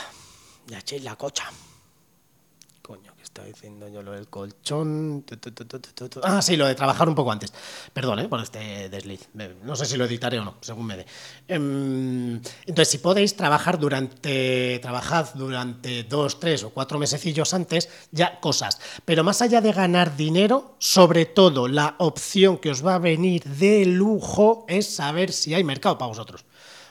Ya 0.66 0.78
eché 0.78 0.98
la 1.00 1.16
cocha. 1.16 1.50
Coño, 2.88 3.14
que 3.18 3.22
estaba 3.22 3.46
diciendo 3.46 3.86
yo 3.90 4.00
lo 4.00 4.12
del 4.12 4.28
colchón. 4.28 5.22
Ah, 6.22 6.40
sí, 6.40 6.56
lo 6.56 6.66
de 6.66 6.74
trabajar 6.74 7.06
un 7.06 7.14
poco 7.14 7.30
antes. 7.30 7.52
Perdón, 7.92 8.20
¿eh? 8.20 8.28
Por 8.28 8.40
este 8.40 8.88
desliz. 8.88 9.28
No 9.62 9.76
sé 9.76 9.84
si 9.84 9.98
lo 9.98 10.06
editaré 10.06 10.38
o 10.38 10.44
no, 10.46 10.54
según 10.62 10.86
me 10.86 10.96
dé. 10.96 11.06
Em, 11.48 12.40
entonces, 12.64 12.88
si 12.88 12.96
podéis 12.96 13.36
trabajar 13.36 13.78
durante. 13.78 14.78
Trabajad 14.80 15.34
durante 15.34 16.04
dos, 16.04 16.40
tres 16.40 16.64
o 16.64 16.70
cuatro 16.70 16.98
mesecillos 16.98 17.52
antes, 17.52 17.90
ya 18.10 18.40
cosas. 18.40 18.80
Pero 19.04 19.22
más 19.22 19.42
allá 19.42 19.60
de 19.60 19.72
ganar 19.72 20.16
dinero, 20.16 20.74
sobre 20.78 21.26
todo 21.26 21.68
la 21.68 21.94
opción 21.98 22.56
que 22.56 22.70
os 22.70 22.82
va 22.82 22.94
a 22.94 22.98
venir 22.98 23.44
de 23.44 23.84
lujo 23.84 24.64
es 24.66 24.94
saber 24.94 25.32
si 25.32 25.52
hay 25.52 25.62
mercado 25.62 25.98
para 25.98 26.08
vosotros. 26.08 26.46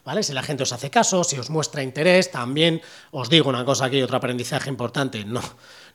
¿Vale? 0.07 0.23
Si 0.23 0.31
la 0.31 0.41
gente 0.41 0.63
os 0.63 0.71
hace 0.71 0.89
caso, 0.89 1.25
si 1.25 1.37
os 1.37 1.49
muestra 1.49 1.83
interés, 1.83 2.31
también 2.31 2.81
os 3.11 3.29
digo 3.29 3.49
una 3.49 3.65
cosa 3.65 3.85
aquí, 3.85 4.01
otro 4.01 4.15
aprendizaje 4.15 4.69
importante, 4.69 5.25
no, 5.25 5.41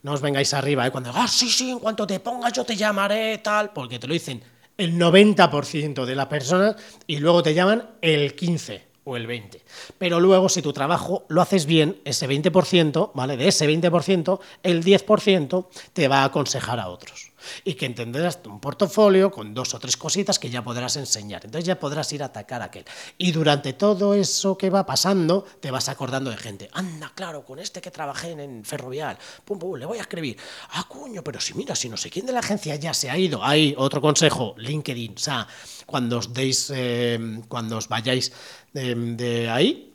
no 0.02 0.12
os 0.12 0.20
vengáis 0.20 0.52
arriba, 0.54 0.86
¿eh? 0.86 0.90
cuando, 0.90 1.10
ah, 1.14 1.28
sí, 1.28 1.48
sí, 1.48 1.70
en 1.70 1.78
cuanto 1.78 2.06
te 2.06 2.20
pongas 2.20 2.52
yo 2.52 2.64
te 2.64 2.76
llamaré, 2.76 3.38
tal, 3.38 3.72
porque 3.72 3.98
te 3.98 4.06
lo 4.06 4.12
dicen 4.12 4.42
el 4.76 4.98
90% 4.98 6.04
de 6.04 6.14
las 6.14 6.26
personas 6.26 6.76
y 7.06 7.18
luego 7.18 7.42
te 7.42 7.54
llaman 7.54 7.90
el 8.00 8.34
15% 8.34 8.80
o 9.04 9.16
el 9.16 9.28
20%. 9.28 9.60
Pero 9.98 10.20
luego, 10.20 10.48
si 10.48 10.62
tu 10.62 10.72
trabajo 10.72 11.24
lo 11.28 11.42
haces 11.42 11.66
bien, 11.66 12.00
ese 12.04 12.28
20%, 12.28 13.10
¿vale? 13.14 13.36
De 13.36 13.48
ese 13.48 13.68
20%, 13.68 14.40
el 14.62 14.84
10% 14.84 15.66
te 15.92 16.08
va 16.08 16.20
a 16.20 16.24
aconsejar 16.24 16.78
a 16.78 16.88
otros 16.88 17.31
y 17.64 17.74
que 17.74 17.86
entenderás 17.86 18.40
un 18.46 18.60
portafolio 18.60 19.30
con 19.30 19.54
dos 19.54 19.74
o 19.74 19.78
tres 19.78 19.96
cositas 19.96 20.38
que 20.38 20.50
ya 20.50 20.62
podrás 20.62 20.96
enseñar. 20.96 21.44
Entonces 21.44 21.66
ya 21.66 21.78
podrás 21.78 22.12
ir 22.12 22.22
a 22.22 22.26
atacar 22.26 22.62
a 22.62 22.66
aquel. 22.66 22.84
Y 23.18 23.32
durante 23.32 23.72
todo 23.72 24.14
eso 24.14 24.56
que 24.56 24.70
va 24.70 24.86
pasando, 24.86 25.44
te 25.60 25.70
vas 25.70 25.88
acordando 25.88 26.30
de 26.30 26.36
gente. 26.36 26.68
Anda, 26.72 27.12
claro, 27.14 27.44
con 27.44 27.58
este 27.58 27.80
que 27.80 27.90
trabajé 27.90 28.32
en 28.32 28.64
Ferrovial, 28.64 29.18
pum, 29.44 29.58
pum, 29.58 29.76
le 29.76 29.86
voy 29.86 29.98
a 29.98 30.02
escribir. 30.02 30.36
Ah, 30.70 30.86
coño, 30.88 31.22
pero 31.22 31.40
si 31.40 31.54
mira, 31.54 31.74
si 31.74 31.88
no 31.88 31.96
sé 31.96 32.10
quién 32.10 32.26
de 32.26 32.32
la 32.32 32.40
agencia 32.40 32.76
ya 32.76 32.94
se 32.94 33.10
ha 33.10 33.18
ido. 33.18 33.44
Hay 33.44 33.74
otro 33.76 34.00
consejo, 34.00 34.54
LinkedIn. 34.58 35.14
O 35.16 35.18
sea, 35.18 35.46
cuando 35.86 36.18
os 36.18 36.32
deis, 36.32 36.72
eh, 36.74 37.40
cuando 37.48 37.76
os 37.76 37.88
vayáis 37.88 38.32
de, 38.72 39.48
ahí, 39.50 39.92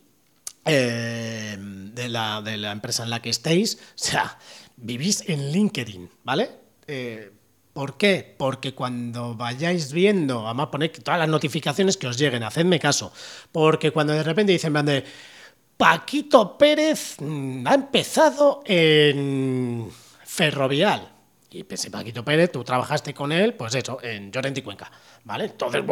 eh, 0.65 1.57
de, 1.57 2.10
la, 2.10 2.41
de 2.41 2.57
la 2.57 2.71
empresa 2.71 3.03
en 3.03 3.10
la 3.10 3.21
que 3.21 3.29
estéis, 3.29 3.75
o 3.75 3.79
sea, 3.95 4.38
vivís 4.77 5.23
en 5.27 5.51
LinkedIn, 5.51 6.10
¿vale? 6.23 6.51
Eh, 6.88 7.31
¿Por 7.77 7.95
qué? 7.95 8.33
Porque 8.35 8.73
cuando 8.73 9.35
vayáis 9.35 9.93
viendo, 9.93 10.41
vamos 10.41 10.65
a 10.65 10.71
poner 10.71 10.89
todas 10.89 11.19
las 11.19 11.29
notificaciones 11.29 11.95
que 11.95 12.07
os 12.07 12.17
lleguen, 12.17 12.41
hacedme 12.41 12.79
caso, 12.79 13.13
porque 13.51 13.91
cuando 13.91 14.13
de 14.13 14.23
repente 14.23 14.51
dicen, 14.51 14.73
de 14.83 15.03
Paquito 15.77 16.57
Pérez 16.57 17.17
mm, 17.19 17.67
ha 17.67 17.75
empezado 17.75 18.63
en 18.65 19.91
Ferrovial. 20.25 21.07
Y 21.51 21.65
pensé, 21.65 21.91
Paquito 21.91 22.25
Pérez, 22.25 22.51
tú 22.51 22.63
trabajaste 22.63 23.13
con 23.13 23.31
él, 23.31 23.53
pues 23.53 23.75
eso, 23.75 23.99
en 24.01 24.31
Llorente 24.31 24.61
y 24.61 24.63
Cuenca, 24.63 24.91
¿vale? 25.23 25.45
Entonces, 25.45 25.83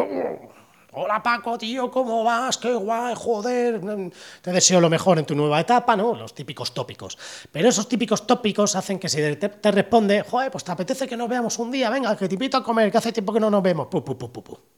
Hola 0.97 1.21
Paco, 1.21 1.57
tío, 1.57 1.91
¿cómo 1.91 2.23
vas? 2.23 2.57
Qué 2.57 2.73
guay, 2.73 3.13
joder. 3.17 3.81
Te 4.41 4.53
deseo 4.53 4.79
lo 4.79 4.89
mejor 4.89 5.19
en 5.19 5.25
tu 5.25 5.35
nueva 5.35 5.59
etapa, 5.59 5.93
¿no? 5.97 6.15
Los 6.15 6.33
típicos 6.33 6.73
tópicos. 6.73 7.17
Pero 7.51 7.67
esos 7.67 7.89
típicos 7.89 8.25
tópicos 8.25 8.77
hacen 8.77 8.97
que 8.97 9.09
si 9.09 9.17
te, 9.35 9.71
responde, 9.71 10.21
joder, 10.21 10.49
pues 10.51 10.63
te 10.63 10.71
apetece 10.71 11.05
que 11.05 11.17
nos 11.17 11.27
veamos 11.27 11.59
un 11.59 11.69
día, 11.69 11.89
venga, 11.89 12.15
que 12.15 12.29
te 12.29 12.35
invito 12.35 12.55
a 12.55 12.63
comer, 12.63 12.89
que 12.93 12.97
hace 12.97 13.11
tiempo 13.11 13.33
que 13.33 13.41
no 13.41 13.49
nos 13.49 13.61
vemos. 13.61 13.89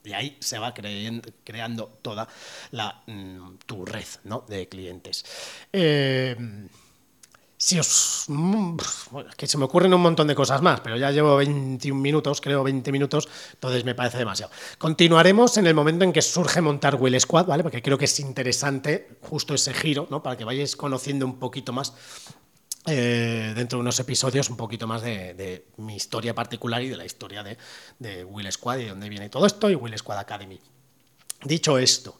y 0.04 0.14
ahí 0.14 0.38
se 0.40 0.58
va 0.58 0.74
creando 0.74 2.00
toda 2.02 2.28
la, 2.72 3.04
mm, 3.06 3.58
tu 3.68 3.86
red 3.86 4.08
¿no? 4.24 4.44
de 4.48 4.68
clientes. 4.68 5.24
Eh, 5.72 6.36
si 7.68 7.78
os... 7.80 8.26
Mm, 8.28 8.78
que 9.36 9.46
se 9.46 9.58
me 9.58 9.66
ocurren 9.66 9.94
un 9.94 10.00
montón 10.00 10.26
de 10.28 10.36
cosas 10.36 10.62
más, 10.62 10.80
pero 10.80 10.96
ya 10.96 11.12
llevo 11.12 11.36
21 11.36 12.00
minutos, 12.00 12.40
creo 12.40 12.64
20 12.64 12.94
minutos, 12.94 13.28
entonces 13.54 13.84
me 13.84 13.94
parece 13.94 14.18
demasiado. 14.18 14.54
Continuaremos 14.78 15.58
en 15.58 15.68
el 15.68 15.74
momento 15.74 16.06
en 16.06 16.14
que 16.14 16.22
surge 16.22 16.62
montar 16.62 16.96
Will 16.96 17.20
Squad, 17.20 17.46
¿vale? 17.46 17.64
Porque 17.64 17.82
creo 17.82 17.98
que 17.98 18.06
es 18.06 18.20
interesante 18.22 19.18
justo 19.22 19.54
ese 19.54 19.74
giro, 19.74 20.08
¿no? 20.10 20.24
Para 20.24 20.38
que 20.38 20.46
vayáis 20.46 20.78
conociendo 20.78 21.26
un 21.26 21.40
poquito 21.40 21.74
más 21.74 21.94
eh, 22.86 23.52
dentro 23.54 23.80
de 23.80 23.82
unos 23.82 24.00
episodios 24.00 24.50
un 24.50 24.56
poquito 24.56 24.88
más 24.88 25.02
de, 25.02 25.66
mi 25.76 25.98
historia 25.98 26.34
particular 26.34 26.82
y 26.82 26.88
de 26.88 26.96
la 26.96 27.04
historia 27.04 27.44
de, 27.44 27.58
de 28.00 28.24
Will 28.24 28.50
Squad 28.50 28.78
y 28.78 28.84
de 28.84 28.90
dónde 28.92 29.10
viene 29.10 29.28
todo 29.28 29.46
esto 29.46 29.70
y 29.70 29.76
Will 29.76 29.98
Squad 29.98 30.20
Academy. 30.20 30.58
Dicho 31.44 31.78
esto, 31.78 32.18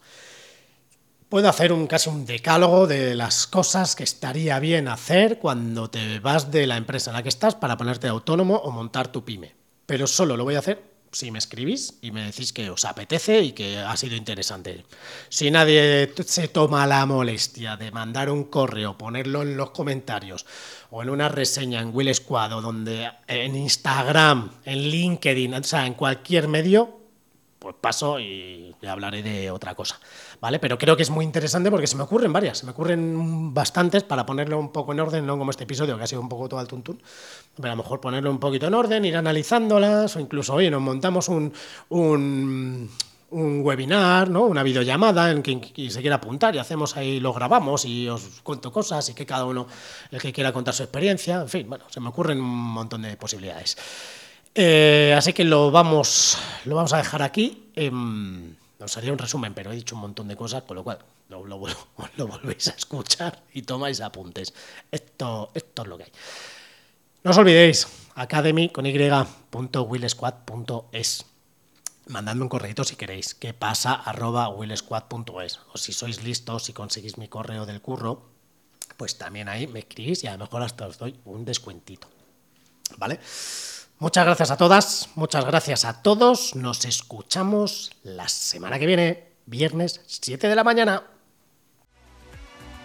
Puedo 1.28 1.50
hacer 1.50 1.74
un 1.74 1.86
casi 1.86 2.08
un 2.08 2.24
decálogo 2.24 2.86
de 2.86 3.14
las 3.14 3.46
cosas 3.46 3.94
que 3.94 4.02
estaría 4.02 4.58
bien 4.60 4.88
hacer 4.88 5.38
cuando 5.38 5.90
te 5.90 6.20
vas 6.20 6.50
de 6.50 6.66
la 6.66 6.78
empresa 6.78 7.10
en 7.10 7.16
la 7.16 7.22
que 7.22 7.28
estás 7.28 7.54
para 7.54 7.76
ponerte 7.76 8.08
autónomo 8.08 8.56
o 8.56 8.70
montar 8.70 9.12
tu 9.12 9.26
pyme. 9.26 9.54
Pero 9.84 10.06
solo 10.06 10.38
lo 10.38 10.44
voy 10.44 10.54
a 10.54 10.60
hacer 10.60 10.82
si 11.12 11.30
me 11.30 11.38
escribís 11.38 11.98
y 12.00 12.12
me 12.12 12.22
decís 12.22 12.54
que 12.54 12.70
os 12.70 12.86
apetece 12.86 13.42
y 13.42 13.52
que 13.52 13.76
ha 13.76 13.94
sido 13.98 14.16
interesante. 14.16 14.86
Si 15.28 15.50
nadie 15.50 16.10
se 16.24 16.48
toma 16.48 16.86
la 16.86 17.04
molestia 17.04 17.76
de 17.76 17.90
mandar 17.90 18.30
un 18.30 18.44
correo, 18.44 18.96
ponerlo 18.96 19.42
en 19.42 19.58
los 19.58 19.72
comentarios 19.72 20.46
o 20.90 21.02
en 21.02 21.10
una 21.10 21.28
reseña 21.28 21.82
en 21.82 21.94
Will 21.94 22.14
Squad 22.14 22.54
o 22.54 22.62
donde 22.62 23.06
en 23.26 23.54
Instagram, 23.54 24.52
en 24.64 24.78
LinkedIn, 24.78 25.52
o 25.52 25.62
sea, 25.62 25.86
en 25.86 25.92
cualquier 25.92 26.48
medio, 26.48 26.97
pues 27.58 27.74
paso 27.80 28.20
y 28.20 28.74
hablaré 28.86 29.22
de 29.22 29.50
otra 29.50 29.74
cosa. 29.74 29.98
¿Vale? 30.40 30.58
Pero 30.58 30.78
creo 30.78 30.96
que 30.96 31.02
es 31.02 31.10
muy 31.10 31.24
interesante 31.24 31.70
porque 31.70 31.86
se 31.86 31.96
me 31.96 32.04
ocurren 32.04 32.32
varias, 32.32 32.58
se 32.58 32.66
me 32.66 32.72
ocurren 32.72 33.52
bastantes 33.52 34.04
para 34.04 34.24
ponerlo 34.24 34.58
un 34.58 34.70
poco 34.70 34.92
en 34.92 35.00
orden, 35.00 35.26
no 35.26 35.36
como 35.36 35.50
este 35.50 35.64
episodio 35.64 35.96
que 35.96 36.04
ha 36.04 36.06
sido 36.06 36.20
un 36.20 36.28
poco 36.28 36.48
todo 36.48 36.60
al 36.60 36.68
tuntún, 36.68 37.02
pero 37.56 37.68
a 37.68 37.76
lo 37.76 37.82
mejor 37.82 38.00
ponerlo 38.00 38.30
un 38.30 38.38
poquito 38.38 38.66
en 38.68 38.74
orden, 38.74 39.04
ir 39.04 39.16
analizándolas, 39.16 40.14
o 40.16 40.20
incluso, 40.20 40.54
oye, 40.54 40.70
nos 40.70 40.80
montamos 40.80 41.28
un, 41.28 41.52
un, 41.88 42.88
webinar, 43.30 44.30
¿no? 44.30 44.44
una 44.44 44.62
videollamada 44.62 45.30
en 45.32 45.42
quien 45.42 45.90
se 45.90 46.00
quiera 46.00 46.16
apuntar 46.16 46.54
y 46.54 46.58
hacemos 46.58 46.96
ahí, 46.96 47.20
lo 47.20 47.32
grabamos 47.32 47.84
y 47.84 48.08
os 48.08 48.40
cuento 48.42 48.72
cosas 48.72 49.08
y 49.10 49.14
que 49.14 49.26
cada 49.26 49.44
uno, 49.44 49.66
el 50.10 50.20
que 50.20 50.32
quiera 50.32 50.52
contar 50.52 50.72
su 50.72 50.84
experiencia, 50.84 51.42
en 51.42 51.48
fin, 51.48 51.68
bueno, 51.68 51.84
se 51.88 52.00
me 52.00 52.08
ocurren 52.08 52.40
un 52.40 52.48
montón 52.48 53.02
de 53.02 53.16
posibilidades. 53.16 53.76
Eh, 54.60 55.14
así 55.16 55.32
que 55.32 55.44
lo 55.44 55.70
vamos, 55.70 56.36
lo 56.64 56.74
vamos 56.74 56.92
a 56.92 56.96
dejar 56.96 57.22
aquí. 57.22 57.70
Em, 57.76 58.56
os 58.80 58.96
haría 58.96 59.12
un 59.12 59.18
resumen, 59.18 59.54
pero 59.54 59.70
he 59.70 59.76
dicho 59.76 59.94
un 59.94 60.00
montón 60.00 60.26
de 60.26 60.34
cosas, 60.34 60.64
con 60.64 60.74
lo 60.74 60.82
cual 60.82 60.98
lo, 61.28 61.46
lo, 61.46 61.62
lo 62.16 62.26
volvéis 62.26 62.66
a 62.66 62.72
escuchar 62.72 63.44
y 63.54 63.62
tomáis 63.62 64.00
apuntes. 64.00 64.52
Esto, 64.90 65.52
esto 65.54 65.82
es 65.82 65.88
lo 65.88 65.96
que 65.96 66.02
hay. 66.04 66.10
No 67.22 67.30
os 67.30 67.38
olvidéis, 67.38 67.86
academy 68.16 68.70
con 68.70 68.84
y.willsquad.es. 68.84 71.24
Mandadme 72.08 72.42
un 72.42 72.48
correo 72.48 72.82
si 72.82 72.96
queréis, 72.96 73.36
que 73.36 73.54
pasa 73.54 73.94
arroba 73.94 74.48
willsquad.es. 74.48 75.60
O 75.72 75.78
si 75.78 75.92
sois 75.92 76.24
listos 76.24 76.68
y 76.68 76.72
conseguís 76.72 77.16
mi 77.16 77.28
correo 77.28 77.64
del 77.64 77.80
curro, 77.80 78.22
pues 78.96 79.18
también 79.18 79.48
ahí 79.48 79.68
me 79.68 79.78
escribís 79.78 80.24
y 80.24 80.26
a 80.26 80.32
lo 80.32 80.38
mejor 80.38 80.62
hasta 80.62 80.88
os 80.88 80.98
doy 80.98 81.14
un 81.26 81.44
descuentito. 81.44 82.08
¿Vale? 82.96 83.20
Muchas 84.00 84.24
gracias 84.24 84.52
a 84.52 84.56
todas, 84.56 85.08
muchas 85.16 85.44
gracias 85.44 85.84
a 85.84 86.02
todos. 86.02 86.54
Nos 86.54 86.84
escuchamos 86.84 87.90
la 88.04 88.28
semana 88.28 88.78
que 88.78 88.86
viene, 88.86 89.32
viernes 89.46 90.02
7 90.06 90.46
de 90.46 90.54
la 90.54 90.62
mañana. 90.62 91.02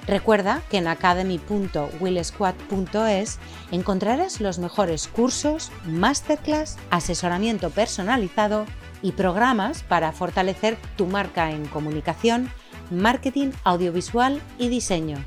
Recuerda 0.07 0.63
que 0.71 0.77
en 0.77 0.87
academy.willsquad.es 0.87 3.37
encontrarás 3.71 4.41
los 4.41 4.57
mejores 4.57 5.07
cursos, 5.07 5.71
masterclass, 5.85 6.77
asesoramiento 6.89 7.69
personalizado 7.69 8.65
y 9.03 9.11
programas 9.11 9.83
para 9.83 10.13
fortalecer 10.13 10.79
tu 10.97 11.05
marca 11.05 11.51
en 11.51 11.67
comunicación, 11.67 12.49
marketing 12.89 13.51
audiovisual 13.63 14.41
y 14.57 14.69
diseño. 14.69 15.23